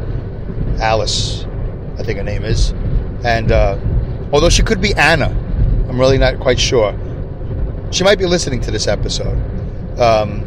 Alice, 0.81 1.45
I 1.99 2.03
think 2.03 2.17
her 2.17 2.25
name 2.25 2.47
is. 2.47 2.71
And 3.23 3.53
uh, 3.53 3.79
although 4.33 4.49
she 4.49 4.63
could 4.63 4.81
be 4.81 4.95
Anna, 4.95 5.29
I'm 5.87 6.01
really 6.01 6.17
not 6.17 6.41
quite 6.41 6.59
sure. 6.59 6.99
She 7.91 8.05
might 8.05 8.19
be 8.19 8.25
listening 8.25 8.63
to 8.63 8.71
this 8.71 8.87
episode. 8.87 9.37
Um, 10.01 10.41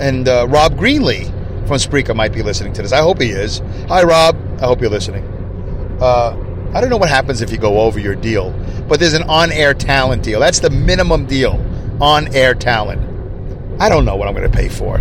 and 0.00 0.26
uh, 0.26 0.46
Rob 0.48 0.72
Greenlee 0.76 1.26
from 1.66 1.76
Spreaker 1.76 2.16
might 2.16 2.32
be 2.32 2.40
listening 2.40 2.72
to 2.72 2.80
this. 2.80 2.92
I 2.92 3.02
hope 3.02 3.20
he 3.20 3.28
is. 3.28 3.58
Hi, 3.88 4.02
Rob. 4.04 4.34
I 4.62 4.64
hope 4.64 4.80
you're 4.80 4.88
listening. 4.88 5.22
Uh, 6.00 6.34
I 6.72 6.80
don't 6.80 6.88
know 6.88 6.96
what 6.96 7.10
happens 7.10 7.42
if 7.42 7.52
you 7.52 7.58
go 7.58 7.80
over 7.80 8.00
your 8.00 8.14
deal, 8.14 8.52
but 8.88 9.00
there's 9.00 9.12
an 9.12 9.24
on 9.24 9.52
air 9.52 9.74
talent 9.74 10.22
deal. 10.22 10.40
That's 10.40 10.60
the 10.60 10.70
minimum 10.70 11.26
deal 11.26 11.62
on 12.00 12.34
air 12.34 12.54
talent. 12.54 13.02
I 13.78 13.90
don't 13.90 14.06
know 14.06 14.16
what 14.16 14.28
I'm 14.28 14.34
going 14.34 14.50
to 14.50 14.56
pay 14.56 14.70
for. 14.70 14.98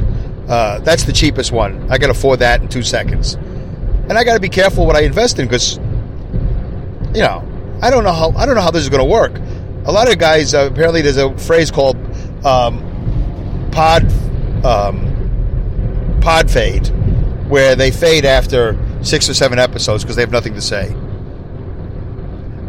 Uh, 0.47 0.80
that's 0.80 1.04
the 1.04 1.13
cheapest 1.13 1.51
one. 1.51 1.89
I 1.91 1.97
can 1.97 2.10
afford 2.10 2.39
that 2.39 2.62
in 2.62 2.67
two 2.67 2.84
seconds. 2.84 3.36
And 3.36 4.13
I 4.13 4.23
got 4.23 4.34
to 4.34 4.39
be 4.39 4.49
careful 4.49 4.86
what 4.86 4.95
I 4.95 5.01
invest 5.01 5.39
in 5.39 5.47
because, 5.47 5.77
you 7.13 7.21
know, 7.21 7.47
I 7.82 7.89
don't 7.89 8.04
know 8.04 8.12
how 8.12 8.32
I 8.32 8.45
don't 8.45 8.56
know 8.56 8.62
how 8.62 8.71
this 8.71 8.84
is 8.84 8.89
going 8.89 9.04
to 9.04 9.10
work. 9.10 9.34
A 9.86 9.91
lot 9.91 10.12
of 10.12 10.19
guys 10.19 10.54
uh, 10.54 10.69
apparently 10.71 11.01
there's 11.01 11.17
a 11.17 11.36
phrase 11.38 11.71
called 11.71 11.97
um, 12.45 13.69
pod 13.71 14.04
um, 14.65 16.19
pod 16.21 16.51
fade, 16.51 16.88
where 17.47 17.75
they 17.75 17.91
fade 17.91 18.25
after 18.25 18.77
six 19.04 19.30
or 19.30 19.34
seven 19.34 19.60
episodes 19.60 20.04
because 20.04 20.15
they 20.15 20.21
have 20.21 20.32
nothing 20.32 20.54
to 20.54 20.62
say. 20.62 20.89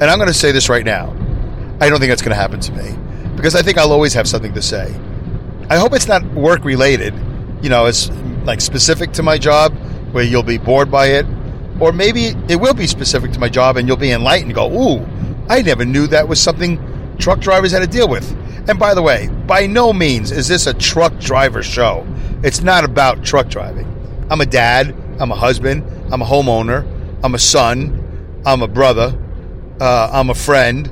And 0.03 0.05
I'm 0.05 0.19
going 0.19 0.29
to 0.29 0.35
say 0.35 0.53
this 0.53 0.69
right 0.69 0.85
now. 0.85 1.11
I 1.81 1.89
don't 1.89 1.99
think 1.99 2.11
that's 2.11 2.23
going 2.23 2.35
to 2.35 2.41
happen 2.41 2.61
to 2.61 2.73
me 2.73 2.97
because 3.37 3.55
I 3.55 3.63
think 3.63 3.79
I'll 3.79 3.93
always 3.93 4.15
have 4.15 4.29
something 4.29 4.55
to 4.55 4.63
say. 4.63 4.95
I 5.69 5.77
hope 5.77 5.95
it's 5.95 6.09
not 6.09 6.25
work 6.33 6.65
related, 6.65 7.15
you 7.63 7.69
know, 7.69 7.87
it's 7.87 8.11
like 8.45 8.61
specific 8.61 9.13
to 9.13 9.23
my 9.23 9.39
job 9.39 9.73
where 10.13 10.25
you'll 10.25 10.43
be 10.43 10.59
bored 10.59 10.91
by 10.91 11.07
it. 11.07 11.27
Or 11.81 11.93
maybe 11.93 12.35
it 12.49 12.57
will 12.57 12.75
be 12.75 12.87
specific 12.87 13.33
to 13.33 13.41
my 13.41 13.49
job 13.49 13.77
and 13.77 13.89
you'll 13.89 13.97
be 13.97 14.13
enlightened 14.13 14.55
go, 14.55 14.71
ooh, 14.71 15.07
I 15.49 15.63
never 15.63 15.85
knew 15.85 16.07
that 16.09 16.29
was 16.29 16.41
something 16.41 16.79
truck 17.19 17.41
drivers 17.41 17.73
had 17.73 17.81
to 17.81 17.87
deal 17.87 18.09
with. 18.09 18.31
And 18.69 18.79
by 18.79 18.95
the 18.95 19.03
way, 19.03 19.29
by 19.47 19.67
no 19.67 19.93
means 19.93 20.31
is 20.31 20.49
this 20.49 20.67
a 20.67 20.75
truck 20.75 21.19
driver 21.19 21.63
show. 21.63 22.07
It's 22.45 22.63
not 22.63 22.85
about 22.85 23.25
truck 23.25 23.49
driving. 23.49 23.89
I'm 24.31 24.41
a 24.41 24.47
dad, 24.47 24.95
I'm 25.19 25.33
a 25.33 25.37
husband, 25.37 25.85
I'm 26.13 26.23
a 26.23 26.25
homeowner, 26.25 26.87
I'm 27.25 27.35
a 27.35 27.39
son, 27.39 28.41
I'm 28.47 28.63
a 28.63 28.69
brother, 28.69 29.19
uh, 29.81 30.11
I'm 30.13 30.31
a 30.31 30.35
friend, 30.35 30.91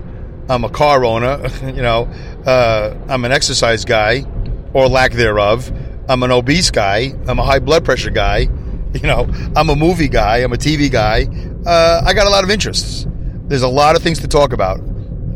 I'm 0.49 0.65
a 0.65 0.69
car 0.69 1.05
owner, 1.05 1.49
you 1.65 1.83
know, 1.83 2.09
uh, 2.45 2.97
I'm 3.09 3.25
an 3.25 3.33
exercise 3.33 3.85
guy 3.85 4.25
or 4.73 4.89
lack 4.89 5.13
thereof. 5.13 5.73
I'm 6.11 6.25
an 6.25 6.33
obese 6.33 6.73
guy, 6.73 7.15
I'm 7.29 7.39
a 7.39 7.45
high 7.45 7.61
blood 7.61 7.85
pressure 7.85 8.11
guy, 8.11 8.39
you 8.95 9.03
know, 9.03 9.29
I'm 9.55 9.71
a 9.71 9.77
movie 9.77 10.09
guy, 10.09 10.39
I'm 10.39 10.53
a 10.53 10.57
TV 10.57 10.91
guy. 10.91 11.29
Uh, 11.65 12.03
I 12.05 12.15
got 12.15 12.27
a 12.27 12.31
lot 12.31 12.43
of 12.43 12.51
interests. 12.51 13.07
There's 13.45 13.63
a 13.63 13.69
lot 13.69 13.95
of 13.95 14.03
things 14.03 14.19
to 14.21 14.29
talk 14.29 14.53
about. 14.53 14.81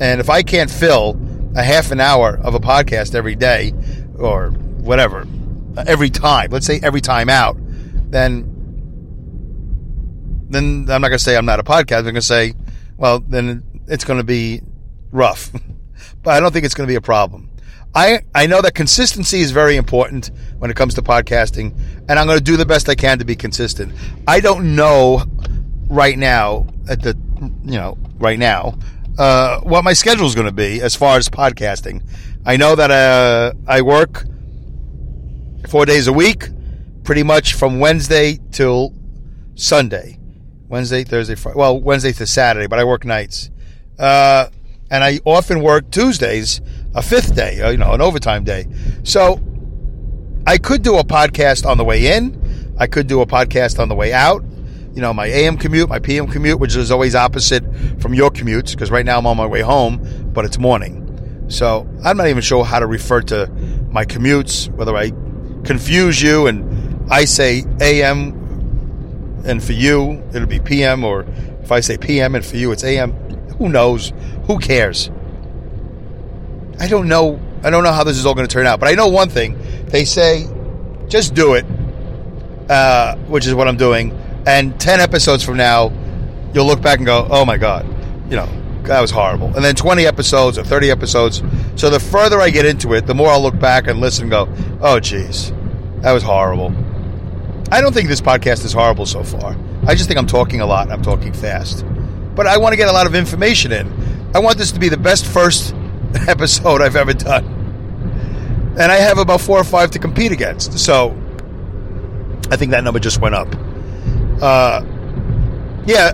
And 0.00 0.20
if 0.20 0.28
I 0.28 0.42
can't 0.42 0.68
fill 0.68 1.16
a 1.54 1.62
half 1.62 1.92
an 1.92 2.00
hour 2.00 2.40
of 2.42 2.54
a 2.54 2.58
podcast 2.58 3.14
every 3.14 3.37
day 3.37 3.72
or 4.18 4.50
whatever, 4.50 5.28
every 5.76 6.10
time, 6.10 6.50
let's 6.50 6.66
say 6.66 6.80
every 6.82 7.00
time 7.00 7.28
out, 7.28 7.56
then 8.10 8.50
then 10.50 10.87
I'm 10.90 11.00
not 11.00 11.08
going 11.08 11.12
to 11.12 11.18
say 11.18 11.37
I'm 11.37 11.46
not 11.46 11.60
a 11.60 11.64
podcast. 11.64 11.98
I'm 11.98 12.04
going 12.04 12.14
to 12.16 12.22
say, 12.22 12.54
well, 12.96 13.20
then 13.20 13.62
it's 13.87 14.04
going 14.04 14.18
to 14.18 14.24
be 14.24 14.60
rough. 15.12 15.52
but 16.22 16.34
I 16.34 16.40
don't 16.40 16.52
think 16.52 16.64
it's 16.64 16.74
going 16.74 16.87
to 16.87 16.90
be 16.90 16.96
a 16.96 17.00
problem. 17.00 17.50
I, 17.94 18.22
I 18.35 18.46
know 18.46 18.61
that 18.61 18.74
consistency 18.74 19.40
is 19.40 19.52
very 19.52 19.76
important 19.76 20.30
when 20.59 20.70
it 20.70 20.76
comes 20.76 20.94
to 20.94 21.02
podcasting, 21.02 21.78
and 22.09 22.18
I'm 22.18 22.26
going 22.26 22.38
to 22.38 22.44
do 22.44 22.57
the 22.57 22.66
best 22.66 22.88
I 22.88 22.94
can 22.94 23.18
to 23.20 23.24
be 23.24 23.37
consistent. 23.37 23.94
I 24.26 24.40
don't 24.40 24.74
know 24.74 25.22
right 25.88 26.18
now 26.18 26.66
at 26.88 27.02
the 27.02 27.16
you 27.64 27.78
know 27.78 27.96
right 28.18 28.38
now 28.38 28.78
uh, 29.18 29.61
what 29.61 29.85
my 29.85 29.92
schedule 29.92 30.26
is 30.26 30.35
going 30.35 30.46
to 30.46 30.52
be 30.52 30.80
as 30.80 30.96
far 30.96 31.18
as 31.18 31.28
podcasting. 31.28 32.02
I 32.44 32.57
know 32.57 32.74
that 32.74 32.90
uh, 32.90 33.52
I 33.66 33.83
work 33.83 34.24
four 35.68 35.87
days 35.87 36.09
a 36.09 36.12
week, 36.12 36.48
pretty 37.04 37.22
much 37.22 37.54
from 37.54 37.78
Wednesday 37.78 38.38
till 38.50 38.92
Sunday. 39.54 40.18
Wednesday, 40.68 41.04
Thursday, 41.04 41.37
Friday. 41.37 41.59
Well, 41.59 41.80
Wednesday 41.80 42.12
to 42.12 42.26
Saturday, 42.26 42.66
but 42.66 42.78
I 42.78 42.85
work 42.85 43.04
nights. 43.04 43.50
Uh, 43.98 44.48
and 44.90 45.04
I 45.04 45.20
often 45.24 45.61
work 45.61 45.90
Tuesdays, 45.90 46.61
a 46.94 47.02
fifth 47.02 47.35
day, 47.35 47.61
uh, 47.61 47.70
you 47.70 47.76
know, 47.76 47.92
an 47.92 48.00
overtime 48.00 48.44
day. 48.44 48.66
So 49.02 49.40
I 50.46 50.59
could 50.59 50.83
do 50.83 50.96
a 50.96 51.04
podcast 51.04 51.66
on 51.66 51.78
the 51.78 51.85
way 51.85 52.16
in. 52.16 52.74
I 52.78 52.87
could 52.87 53.07
do 53.07 53.20
a 53.20 53.26
podcast 53.26 53.78
on 53.78 53.88
the 53.88 53.94
way 53.94 54.12
out. 54.12 54.44
You 54.94 55.00
know, 55.00 55.12
my 55.12 55.26
AM 55.26 55.57
commute, 55.57 55.88
my 55.88 55.98
PM 55.98 56.28
commute, 56.28 56.61
which 56.61 56.76
is 56.76 56.90
always 56.90 57.14
opposite 57.14 57.64
from 58.00 58.14
your 58.14 58.30
commutes, 58.30 58.72
because 58.72 58.90
right 58.90 59.04
now 59.04 59.18
I'm 59.18 59.26
on 59.26 59.37
my 59.37 59.46
way 59.46 59.61
home, 59.61 60.30
but 60.33 60.44
it's 60.44 60.59
morning. 60.59 61.00
So 61.48 61.88
I'm 62.04 62.16
not 62.16 62.28
even 62.28 62.42
sure 62.42 62.64
how 62.64 62.78
to 62.78 62.87
refer 62.87 63.20
to 63.22 63.48
my 63.90 64.04
commutes, 64.04 64.68
whether 64.70 64.96
I 64.96 65.11
confuse 65.64 66.20
you 66.22 66.46
and 66.46 67.11
I 67.11 67.24
say 67.24 67.64
AM 67.80 69.42
and 69.44 69.62
for 69.62 69.72
you 69.72 70.22
it'll 70.33 70.48
be 70.48 70.61
PM, 70.61 71.04
or 71.04 71.26
if 71.62 71.72
I 71.72 71.80
say 71.80 71.98
PM 71.98 72.35
and 72.35 72.44
for 72.44 72.57
you 72.57 72.70
it's 72.72 72.85
AM. 72.85 73.12
Who 73.59 73.68
knows? 73.68 74.12
Who 74.46 74.59
cares? 74.59 75.11
I 76.78 76.88
don't 76.88 77.08
know. 77.08 77.40
I 77.62 77.70
don't 77.70 77.84
know 77.84 77.92
how 77.92 78.04
this 78.04 78.18
is 78.18 78.26
all 78.26 78.34
going 78.34 78.46
to 78.46 78.52
turn 78.52 78.66
out, 78.66 78.80
but 78.80 78.88
I 78.88 78.94
know 78.94 79.08
one 79.08 79.28
thing. 79.28 79.58
They 79.87 80.04
say, 80.04 80.48
just 81.08 81.34
do 81.34 81.54
it, 81.54 81.64
uh, 82.68 83.16
which 83.26 83.46
is 83.46 83.54
what 83.54 83.68
I'm 83.68 83.76
doing. 83.76 84.10
And 84.46 84.78
10 84.78 85.00
episodes 85.00 85.42
from 85.42 85.56
now, 85.56 85.92
you'll 86.52 86.66
look 86.66 86.82
back 86.82 86.98
and 86.98 87.06
go, 87.06 87.26
oh 87.30 87.44
my 87.44 87.56
God, 87.56 87.87
you 88.30 88.37
know, 88.37 88.48
that 88.84 89.00
was 89.00 89.10
horrible. 89.10 89.46
And 89.54 89.64
then 89.64 89.74
20 89.74 90.06
episodes 90.06 90.58
or 90.58 90.64
30 90.64 90.90
episodes. 90.90 91.42
So 91.76 91.88
the 91.90 92.00
further 92.00 92.40
I 92.40 92.50
get 92.50 92.66
into 92.66 92.92
it, 92.94 93.06
the 93.06 93.14
more 93.14 93.28
I'll 93.28 93.42
look 93.42 93.58
back 93.58 93.87
and 93.87 94.00
listen 94.00 94.24
and 94.24 94.30
go, 94.30 94.78
oh, 94.82 95.00
geez, 95.00 95.52
that 96.00 96.12
was 96.12 96.22
horrible. 96.22 96.74
I 97.70 97.80
don't 97.80 97.92
think 97.92 98.08
this 98.08 98.20
podcast 98.20 98.64
is 98.64 98.72
horrible 98.72 99.06
so 99.06 99.24
far. 99.24 99.56
I 99.87 99.94
just 99.94 100.06
think 100.08 100.18
I'm 100.18 100.26
talking 100.26 100.60
a 100.60 100.66
lot 100.66 100.90
I'm 100.90 101.02
talking 101.02 101.32
fast. 101.32 101.84
But 102.34 102.46
I 102.46 102.58
want 102.58 102.72
to 102.72 102.76
get 102.76 102.88
a 102.88 102.92
lot 102.92 103.06
of 103.06 103.14
information 103.14 103.72
in. 103.72 103.90
I 104.34 104.40
want 104.40 104.58
this 104.58 104.72
to 104.72 104.80
be 104.80 104.88
the 104.88 104.96
best 104.96 105.24
first 105.24 105.74
episode 106.29 106.83
I've 106.83 106.96
ever 106.96 107.12
done. 107.12 107.44
And 108.79 108.90
I 108.90 108.96
have 108.96 109.18
about 109.18 109.40
four 109.40 109.59
or 109.59 109.64
five 109.64 109.90
to 109.92 109.98
compete 109.98 110.33
against. 110.33 110.79
So 110.79 111.11
I 112.50 112.57
think 112.57 112.72
that 112.72 112.85
number 112.85 113.00
just 113.00 113.20
went 113.20 113.35
up. 113.35 113.48
Uh, 114.42 114.85
yeah, 115.87 116.12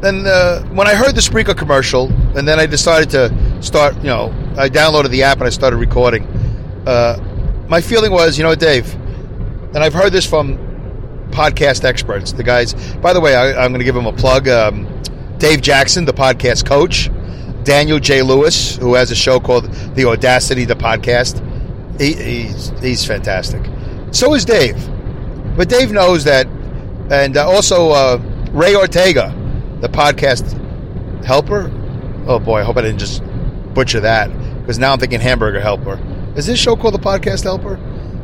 then 0.00 0.26
uh, 0.26 0.62
when 0.74 0.86
I 0.86 0.94
heard 0.94 1.14
the 1.14 1.20
Spreaker 1.20 1.56
commercial, 1.56 2.12
and 2.36 2.46
then 2.46 2.58
I 2.58 2.66
decided 2.66 3.10
to 3.10 3.62
start, 3.62 3.96
you 3.96 4.04
know, 4.04 4.34
I 4.56 4.68
downloaded 4.68 5.10
the 5.10 5.22
app 5.22 5.38
and 5.38 5.46
I 5.46 5.50
started 5.50 5.76
recording. 5.76 6.24
Uh, 6.86 7.18
my 7.68 7.80
feeling 7.80 8.12
was, 8.12 8.36
you 8.36 8.44
know, 8.44 8.54
Dave, 8.54 8.92
and 8.94 9.78
I've 9.78 9.94
heard 9.94 10.12
this 10.12 10.26
from 10.26 10.58
podcast 11.30 11.84
experts, 11.84 12.32
the 12.32 12.42
guys. 12.42 12.74
By 12.96 13.12
the 13.12 13.20
way, 13.20 13.34
I, 13.34 13.64
am 13.64 13.70
going 13.70 13.78
to 13.78 13.84
give 13.84 13.94
them 13.94 14.06
a 14.06 14.12
plug. 14.12 14.48
Um, 14.48 14.86
Dave 15.38 15.62
Jackson, 15.62 16.04
the 16.04 16.12
podcast 16.12 16.66
coach, 16.66 17.08
Daniel 17.64 17.98
J. 17.98 18.22
Lewis, 18.22 18.76
who 18.76 18.94
has 18.94 19.10
a 19.10 19.14
show 19.14 19.38
called 19.40 19.70
The 19.94 20.04
Audacity, 20.06 20.64
the 20.64 20.74
podcast. 20.74 21.40
He, 22.00 22.14
he's 22.14 22.68
he's 22.80 23.04
fantastic. 23.04 23.62
So 24.10 24.34
is 24.34 24.44
Dave, 24.44 24.76
but 25.56 25.68
Dave 25.68 25.92
knows 25.92 26.24
that, 26.24 26.46
and 27.10 27.36
uh, 27.36 27.48
also 27.48 27.90
uh, 27.90 28.18
Ray 28.50 28.74
Ortega, 28.74 29.34
the 29.80 29.88
podcast 29.88 30.58
helper. 31.24 31.70
Oh 32.26 32.38
boy, 32.38 32.60
I 32.60 32.64
hope 32.64 32.76
I 32.76 32.82
didn't 32.82 32.98
just 32.98 33.22
butcher 33.74 34.00
that 34.00 34.28
because 34.60 34.78
now 34.78 34.92
I'm 34.92 34.98
thinking 34.98 35.20
hamburger 35.20 35.60
helper. 35.60 36.00
Is 36.36 36.46
this 36.46 36.58
show 36.58 36.76
called 36.76 36.94
the 36.94 36.98
podcast 36.98 37.44
helper? 37.44 37.78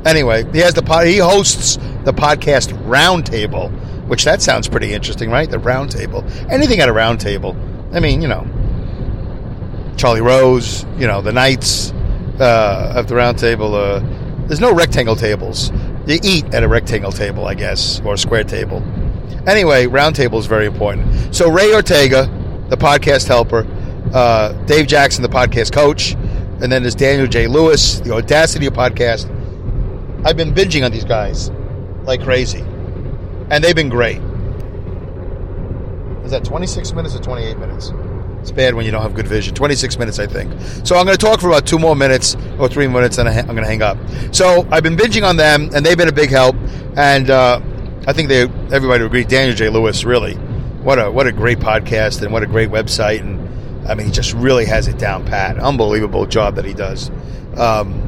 Anyway, 0.07 0.51
he 0.53 0.59
has 0.59 0.75
the 0.75 0.83
pod, 0.83 1.07
he 1.07 1.19
hosts 1.19 1.77
the 2.05 2.13
podcast 2.13 2.73
Roundtable, 2.87 3.71
which 4.07 4.25
that 4.25 4.41
sounds 4.41 4.69
pretty 4.69 4.95
interesting, 4.95 5.31
right? 5.31 5.51
The 5.51 5.59
Roundtable. 5.59 6.25
Anything 6.51 6.81
at 6.81 6.89
a 6.89 6.93
roundtable. 6.93 7.55
I 7.95 8.01
mean, 8.01 8.23
you 8.23 8.29
know, 8.29 8.47
Charlie 9.99 10.21
Rose, 10.21 10.85
you 10.97 11.09
know, 11.09 11.21
the 11.21 11.33
Knights 11.33 11.91
uh, 12.41 12.93
of 12.95 13.09
the 13.09 13.17
Roundtable. 13.17 13.75
Uh, 13.75 14.47
there's 14.47 14.61
no 14.61 14.73
rectangle 14.73 15.17
tables. 15.17 15.71
You 16.07 16.21
eat 16.23 16.55
at 16.55 16.63
a 16.63 16.69
rectangle 16.69 17.13
table, 17.13 17.47
I 17.47 17.55
guess, 17.55 18.01
or 18.01 18.15
a 18.15 18.19
square 18.19 18.45
table. 18.45 18.83
Anyway, 19.47 19.87
Roundtable 19.87 20.39
is 20.39 20.47
very 20.47 20.67
important. 20.67 21.35
So 21.35 21.51
Ray 21.51 21.75
Ortega, 21.75 22.27
the 22.69 22.77
podcast 22.77 23.27
helper, 23.27 23.67
uh, 24.15 24.53
Dave 24.67 24.87
Jackson, 24.87 25.23
the 25.23 25.29
podcast 25.29 25.73
coach, 25.73 26.13
and 26.13 26.71
then 26.73 26.83
there's 26.83 26.95
Daniel 26.95 27.27
J. 27.27 27.49
Lewis, 27.49 27.99
the 28.01 28.13
Audacity 28.13 28.69
podcast. 28.69 29.27
I've 30.25 30.37
been 30.37 30.55
binging 30.55 30.85
on 30.85 30.93
these 30.93 31.05
guys 31.05 31.51
like 32.05 32.23
crazy, 32.23 32.61
and 33.51 33.65
they've 33.65 33.75
been 33.77 33.89
great. 33.89 34.21
Is 36.25 36.31
that 36.31 36.45
26 36.45 36.93
minutes 36.93 37.17
or 37.17 37.21
28 37.21 37.59
minutes? 37.59 37.91
It's 38.41 38.53
bad 38.53 38.75
when 38.75 38.85
you 38.85 38.91
don't 38.91 39.03
have 39.03 39.15
good 39.15 39.27
vision. 39.27 39.55
26 39.55 39.99
minutes, 39.99 40.19
I 40.19 40.27
think. 40.27 40.53
So 40.85 40.97
I'm 40.97 41.05
going 41.05 41.17
to 41.17 41.25
talk 41.25 41.41
for 41.41 41.49
about 41.49 41.67
two 41.67 41.79
more 41.79 41.97
minutes 41.97 42.37
or 42.59 42.69
three 42.69 42.87
minutes, 42.87 43.19
and 43.19 43.29
I'm 43.29 43.47
going 43.47 43.57
to 43.59 43.67
hang 43.67 43.83
up. 43.83 43.99
So 44.33 44.67
I've 44.71 44.83
been 44.83 44.97
binging 44.97 45.29
on 45.29 45.37
them, 45.37 45.71
and 45.75 45.85
they've 45.85 45.99
been 45.99 46.09
a 46.09 46.13
big 46.13 46.31
help. 46.31 46.57
And 46.97 47.31
uh, 47.31 47.61
I 48.07 48.13
think 48.13 48.29
they 48.29 48.43
everybody 48.43 49.03
would 49.03 49.03
agree. 49.03 49.25
Daniel 49.25 49.55
J. 49.55 49.69
Lewis, 49.69 50.05
really, 50.05 50.35
what 50.83 50.99
a 50.99 51.11
what 51.11 51.27
a 51.27 51.33
great 51.33 51.59
podcast, 51.59 52.23
and 52.23 52.33
what 52.33 52.43
a 52.43 52.47
great 52.47 52.71
website, 52.71 53.21
and 53.21 53.89
I 53.89 53.95
mean, 53.95 54.07
he 54.07 54.13
just 54.13 54.33
really 54.35 54.65
has 54.67 54.89
it 54.89 54.99
down 54.99 55.25
pat. 55.27 55.59
Unbelievable 55.59 56.27
job 56.27 56.57
that 56.57 56.65
he 56.65 56.75
does. 56.75 57.11
Um, 57.57 58.05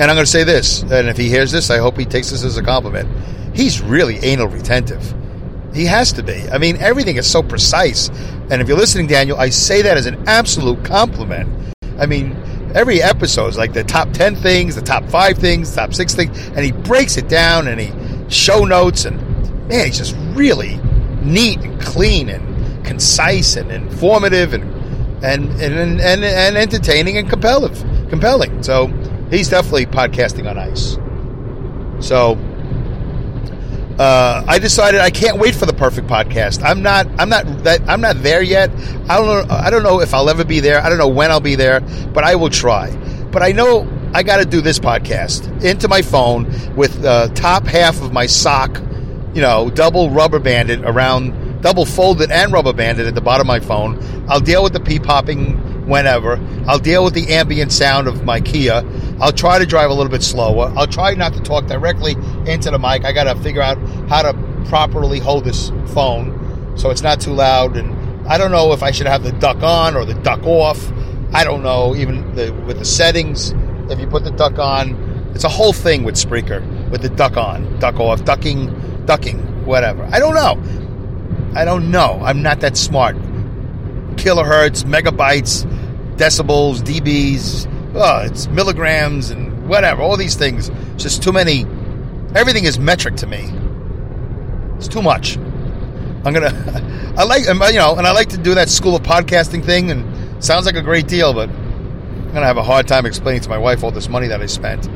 and 0.00 0.02
I'm 0.02 0.14
going 0.14 0.18
to 0.18 0.26
say 0.26 0.44
this, 0.44 0.82
and 0.82 1.08
if 1.08 1.16
he 1.16 1.28
hears 1.28 1.50
this, 1.50 1.70
I 1.70 1.78
hope 1.78 1.98
he 1.98 2.04
takes 2.04 2.30
this 2.30 2.44
as 2.44 2.56
a 2.56 2.62
compliment. 2.62 3.08
He's 3.54 3.80
really 3.80 4.16
anal 4.18 4.46
retentive. 4.46 5.12
He 5.74 5.84
has 5.84 6.12
to 6.14 6.22
be. 6.22 6.48
I 6.50 6.58
mean, 6.58 6.76
everything 6.78 7.16
is 7.16 7.30
so 7.30 7.42
precise. 7.42 8.08
And 8.50 8.62
if 8.62 8.68
you're 8.68 8.78
listening, 8.78 9.06
Daniel, 9.06 9.38
I 9.38 9.50
say 9.50 9.82
that 9.82 9.96
as 9.96 10.06
an 10.06 10.26
absolute 10.26 10.84
compliment. 10.84 11.74
I 11.98 12.06
mean, 12.06 12.36
every 12.74 13.02
episode 13.02 13.48
is 13.48 13.58
like 13.58 13.72
the 13.72 13.84
top 13.84 14.10
10 14.12 14.36
things, 14.36 14.74
the 14.74 14.82
top 14.82 15.04
five 15.04 15.38
things, 15.38 15.74
top 15.74 15.94
six 15.94 16.14
things, 16.14 16.36
and 16.48 16.60
he 16.60 16.72
breaks 16.72 17.16
it 17.16 17.28
down 17.28 17.68
and 17.68 17.80
he 17.80 17.92
show 18.30 18.64
notes. 18.64 19.04
And 19.04 19.20
man, 19.68 19.86
he's 19.86 19.98
just 19.98 20.16
really 20.34 20.76
neat 21.22 21.58
and 21.60 21.80
clean 21.80 22.28
and 22.28 22.84
concise 22.84 23.56
and 23.56 23.70
informative 23.70 24.54
and 24.54 24.64
and 25.22 25.50
and, 25.60 26.00
and, 26.00 26.24
and 26.24 26.56
entertaining 26.56 27.18
and 27.18 27.28
compelling. 27.28 27.74
Compelling. 28.08 28.62
So 28.62 28.86
he's 29.30 29.48
definitely 29.48 29.86
podcasting 29.86 30.48
on 30.48 30.58
ice. 30.58 30.96
So 32.06 32.36
uh, 33.98 34.44
I 34.46 34.58
decided 34.58 35.00
I 35.00 35.10
can't 35.10 35.38
wait 35.38 35.54
for 35.54 35.66
the 35.66 35.72
perfect 35.72 36.06
podcast. 36.06 36.62
I'm 36.62 36.82
not. 36.82 37.08
I'm 37.18 37.28
not 37.28 37.64
that. 37.64 37.80
I'm 37.88 38.00
not 38.00 38.22
there 38.22 38.42
yet. 38.42 38.70
I 39.08 39.18
don't 39.18 39.48
know. 39.48 39.54
I 39.54 39.70
don't 39.70 39.82
know 39.82 40.00
if 40.00 40.14
I'll 40.14 40.30
ever 40.30 40.44
be 40.44 40.60
there. 40.60 40.80
I 40.80 40.88
don't 40.88 40.98
know 40.98 41.08
when 41.08 41.30
I'll 41.30 41.40
be 41.40 41.56
there, 41.56 41.80
but 41.80 42.22
I 42.22 42.36
will 42.36 42.50
try. 42.50 42.94
But 43.32 43.42
I 43.42 43.52
know 43.52 43.86
I 44.14 44.22
got 44.22 44.38
to 44.38 44.44
do 44.44 44.60
this 44.60 44.78
podcast 44.78 45.64
into 45.64 45.88
my 45.88 46.02
phone 46.02 46.44
with 46.76 47.02
the 47.02 47.30
top 47.34 47.66
half 47.66 48.00
of 48.00 48.12
my 48.12 48.26
sock, 48.26 48.80
you 49.34 49.42
know, 49.42 49.68
double 49.68 50.10
rubber 50.10 50.38
banded 50.38 50.82
around, 50.84 51.60
double 51.60 51.84
folded 51.84 52.30
and 52.30 52.52
rubber 52.52 52.72
banded 52.72 53.06
at 53.06 53.14
the 53.14 53.20
bottom 53.20 53.42
of 53.42 53.48
my 53.48 53.60
phone. 53.60 54.26
I'll 54.28 54.40
deal 54.40 54.62
with 54.62 54.72
the 54.72 54.80
pee 54.80 54.98
popping 54.98 55.86
whenever. 55.88 56.38
I'll 56.66 56.78
deal 56.78 57.04
with 57.04 57.14
the 57.14 57.34
ambient 57.34 57.72
sound 57.72 58.06
of 58.08 58.24
my 58.24 58.40
Kia. 58.40 58.82
I'll 59.20 59.32
try 59.32 59.58
to 59.58 59.66
drive 59.66 59.90
a 59.90 59.94
little 59.94 60.10
bit 60.10 60.22
slower. 60.22 60.72
I'll 60.76 60.86
try 60.86 61.14
not 61.14 61.32
to 61.34 61.40
talk 61.40 61.66
directly 61.66 62.12
into 62.46 62.70
the 62.70 62.78
mic. 62.78 63.04
I 63.04 63.12
got 63.12 63.24
to 63.24 63.34
figure 63.42 63.62
out 63.62 63.78
how 64.08 64.22
to 64.22 64.34
properly 64.68 65.18
hold 65.18 65.44
this 65.44 65.70
phone 65.92 66.76
so 66.76 66.90
it's 66.90 67.02
not 67.02 67.20
too 67.20 67.32
loud. 67.32 67.76
And 67.76 68.28
I 68.28 68.38
don't 68.38 68.50
know 68.50 68.72
if 68.72 68.82
I 68.82 68.90
should 68.90 69.06
have 69.06 69.22
the 69.22 69.32
duck 69.32 69.62
on 69.62 69.96
or 69.96 70.04
the 70.04 70.14
duck 70.14 70.42
off. 70.44 70.92
I 71.32 71.44
don't 71.44 71.62
know 71.62 71.96
even 71.96 72.34
the, 72.34 72.52
with 72.52 72.78
the 72.78 72.84
settings. 72.84 73.52
If 73.90 73.98
you 73.98 74.06
put 74.06 74.24
the 74.24 74.30
duck 74.30 74.58
on, 74.58 75.30
it's 75.34 75.44
a 75.44 75.48
whole 75.48 75.72
thing 75.72 76.04
with 76.04 76.14
Spreaker 76.14 76.62
with 76.90 77.02
the 77.02 77.08
duck 77.08 77.36
on, 77.36 77.78
duck 77.78 78.00
off, 78.00 78.24
ducking, 78.24 79.04
ducking, 79.04 79.66
whatever. 79.66 80.08
I 80.10 80.18
don't 80.18 80.34
know. 80.34 80.62
I 81.54 81.64
don't 81.64 81.90
know. 81.90 82.20
I'm 82.22 82.42
not 82.42 82.60
that 82.60 82.76
smart. 82.76 83.16
Kilohertz, 84.16 84.84
megabytes, 84.84 85.64
decibels, 86.16 86.80
dBs. 86.80 87.66
Oh, 87.94 88.20
it's 88.24 88.46
milligrams 88.48 89.30
and 89.30 89.68
whatever. 89.68 90.02
All 90.02 90.16
these 90.16 90.34
things. 90.34 90.68
It's 90.68 91.02
just 91.02 91.22
too 91.22 91.32
many. 91.32 91.62
Everything 92.34 92.64
is 92.64 92.78
metric 92.78 93.16
to 93.16 93.26
me. 93.26 93.50
It's 94.76 94.88
too 94.88 95.02
much. 95.02 95.36
I'm 95.36 96.32
gonna. 96.32 97.14
I 97.16 97.24
like 97.24 97.46
you 97.46 97.78
know, 97.78 97.96
and 97.96 98.06
I 98.06 98.12
like 98.12 98.28
to 98.30 98.38
do 98.38 98.54
that 98.54 98.68
school 98.68 98.94
of 98.94 99.02
podcasting 99.02 99.64
thing, 99.64 99.90
and 99.90 100.44
sounds 100.44 100.66
like 100.66 100.76
a 100.76 100.82
great 100.82 101.08
deal, 101.08 101.32
but 101.32 101.48
I'm 101.48 102.32
gonna 102.32 102.46
have 102.46 102.58
a 102.58 102.62
hard 102.62 102.86
time 102.86 103.06
explaining 103.06 103.42
to 103.42 103.48
my 103.48 103.58
wife 103.58 103.82
all 103.82 103.90
this 103.90 104.08
money 104.08 104.28
that 104.28 104.40
I 104.40 104.46
spent. 104.46 104.88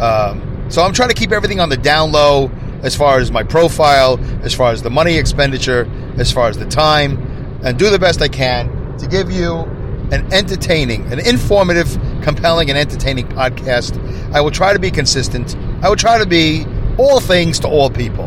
Um, 0.00 0.66
so 0.68 0.82
I'm 0.82 0.92
trying 0.92 1.08
to 1.08 1.14
keep 1.14 1.32
everything 1.32 1.60
on 1.60 1.68
the 1.68 1.76
down 1.76 2.12
low 2.12 2.50
as 2.82 2.96
far 2.96 3.18
as 3.18 3.30
my 3.30 3.42
profile, 3.42 4.18
as 4.42 4.54
far 4.54 4.72
as 4.72 4.82
the 4.82 4.90
money 4.90 5.16
expenditure, 5.16 5.88
as 6.18 6.32
far 6.32 6.48
as 6.48 6.58
the 6.58 6.66
time, 6.66 7.60
and 7.62 7.78
do 7.78 7.90
the 7.90 7.98
best 7.98 8.20
I 8.22 8.28
can 8.28 8.98
to 8.98 9.06
give 9.06 9.30
you 9.30 9.64
an 10.12 10.32
entertaining, 10.32 11.12
an 11.12 11.20
informative, 11.20 11.98
compelling, 12.22 12.70
and 12.70 12.78
entertaining 12.78 13.28
podcast. 13.28 13.98
I 14.34 14.40
will 14.40 14.50
try 14.50 14.72
to 14.72 14.78
be 14.78 14.90
consistent. 14.90 15.56
I 15.82 15.88
will 15.88 15.96
try 15.96 16.18
to 16.18 16.26
be 16.26 16.66
all 16.98 17.20
things 17.20 17.60
to 17.60 17.68
all 17.68 17.90
people, 17.90 18.26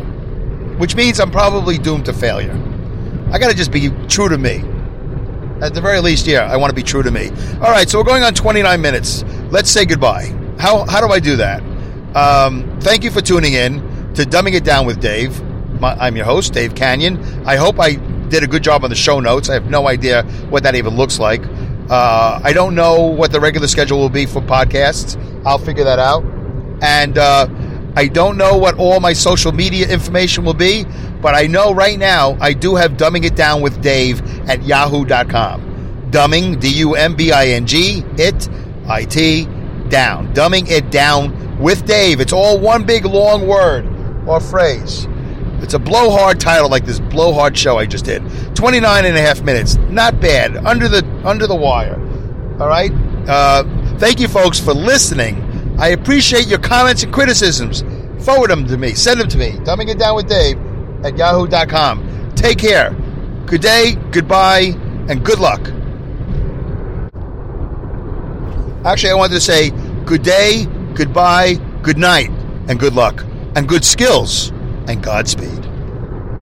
which 0.78 0.96
means 0.96 1.20
I'm 1.20 1.30
probably 1.30 1.78
doomed 1.78 2.06
to 2.06 2.12
failure. 2.12 2.58
I 3.30 3.38
got 3.38 3.50
to 3.50 3.56
just 3.56 3.70
be 3.70 3.90
true 4.08 4.28
to 4.28 4.38
me. 4.38 4.62
At 5.62 5.72
the 5.72 5.80
very 5.80 6.00
least, 6.00 6.26
yeah, 6.26 6.50
I 6.50 6.56
want 6.56 6.70
to 6.70 6.74
be 6.74 6.82
true 6.82 7.02
to 7.02 7.10
me. 7.10 7.30
All 7.54 7.70
right, 7.70 7.88
so 7.88 7.98
we're 7.98 8.04
going 8.04 8.22
on 8.22 8.34
29 8.34 8.80
minutes. 8.80 9.24
Let's 9.50 9.70
say 9.70 9.84
goodbye. 9.84 10.26
How, 10.58 10.84
how 10.86 11.00
do 11.06 11.12
I 11.12 11.20
do 11.20 11.36
that? 11.36 11.62
Um, 12.16 12.78
thank 12.80 13.02
you 13.02 13.10
for 13.10 13.20
tuning 13.20 13.54
in 13.54 13.80
to 14.14 14.22
Dumbing 14.22 14.54
It 14.54 14.64
Down 14.64 14.86
with 14.86 15.00
Dave. 15.00 15.42
My, 15.80 15.94
I'm 15.94 16.16
your 16.16 16.24
host, 16.24 16.52
Dave 16.52 16.74
Kanyan. 16.74 17.44
I 17.46 17.56
hope 17.56 17.80
I 17.80 17.94
did 18.28 18.42
a 18.42 18.46
good 18.46 18.62
job 18.62 18.84
on 18.84 18.90
the 18.90 18.96
show 18.96 19.20
notes. 19.20 19.48
I 19.48 19.54
have 19.54 19.70
no 19.70 19.88
idea 19.88 20.22
what 20.50 20.62
that 20.62 20.74
even 20.74 20.96
looks 20.96 21.18
like. 21.18 21.42
Uh, 21.90 22.40
I 22.42 22.52
don't 22.52 22.74
know 22.74 23.02
what 23.02 23.30
the 23.32 23.40
regular 23.40 23.68
schedule 23.68 23.98
will 23.98 24.08
be 24.08 24.26
for 24.26 24.40
podcasts. 24.40 25.20
I'll 25.44 25.58
figure 25.58 25.84
that 25.84 25.98
out. 25.98 26.24
And 26.82 27.18
uh, 27.18 27.46
I 27.96 28.08
don't 28.08 28.36
know 28.36 28.56
what 28.56 28.78
all 28.78 28.98
my 29.00 29.12
social 29.12 29.52
media 29.52 29.88
information 29.88 30.44
will 30.44 30.54
be, 30.54 30.84
but 31.20 31.34
I 31.34 31.46
know 31.46 31.72
right 31.72 31.98
now 31.98 32.36
I 32.40 32.52
do 32.52 32.74
have 32.74 32.92
Dumbing 32.92 33.24
It 33.24 33.36
Down 33.36 33.60
with 33.60 33.80
Dave 33.82 34.20
at 34.48 34.64
yahoo.com. 34.64 36.10
Dumbing, 36.10 36.60
D 36.60 36.68
U 36.78 36.94
M 36.94 37.14
B 37.14 37.32
I 37.32 37.48
N 37.48 37.66
G, 37.66 38.02
it, 38.16 38.48
I 38.86 39.04
T, 39.04 39.46
down. 39.88 40.32
Dumbing 40.34 40.68
It 40.68 40.90
Down 40.90 41.58
with 41.58 41.86
Dave. 41.86 42.20
It's 42.20 42.32
all 42.32 42.58
one 42.58 42.84
big 42.84 43.04
long 43.04 43.46
word 43.46 43.86
or 44.26 44.40
phrase. 44.40 45.06
It's 45.64 45.72
a 45.72 45.78
blowhard 45.78 46.40
title 46.40 46.68
like 46.68 46.84
this 46.84 47.00
blowhard 47.00 47.56
show 47.56 47.78
I 47.78 47.86
just 47.86 48.04
did. 48.04 48.22
29 48.54 49.06
and 49.06 49.16
a 49.16 49.20
half 49.22 49.40
minutes. 49.40 49.76
Not 49.76 50.20
bad. 50.20 50.58
Under 50.58 50.88
the 50.88 51.02
under 51.24 51.46
the 51.46 51.54
wire. 51.54 51.98
All 52.60 52.68
right? 52.68 52.92
Uh, 53.26 53.64
thank 53.96 54.20
you 54.20 54.28
folks 54.28 54.60
for 54.60 54.74
listening. 54.74 55.76
I 55.78 55.88
appreciate 55.88 56.48
your 56.48 56.58
comments 56.58 57.02
and 57.02 57.10
criticisms. 57.10 57.82
Forward 58.26 58.50
them 58.50 58.66
to 58.66 58.76
me. 58.76 58.92
Send 58.92 59.20
them 59.20 59.28
to 59.28 59.38
me. 59.38 59.52
Dumbing 59.52 59.88
it 59.88 59.98
down 59.98 60.16
with 60.16 60.28
Dave 60.28 60.58
at 61.02 61.16
yahoo.com. 61.16 62.34
Take 62.34 62.58
care. 62.58 62.90
Good 63.46 63.62
day, 63.62 63.94
goodbye, 64.10 64.74
and 65.08 65.24
good 65.24 65.38
luck. 65.38 65.62
Actually, 68.84 69.12
I 69.12 69.14
wanted 69.14 69.36
to 69.36 69.40
say 69.40 69.70
good 70.04 70.22
day, 70.22 70.66
goodbye, 70.94 71.54
good 71.80 71.96
night, 71.96 72.28
and 72.68 72.78
good 72.78 72.92
luck, 72.92 73.24
and 73.56 73.66
good 73.66 73.82
skills 73.82 74.52
and 74.86 75.02
Godspeed. 75.02 75.73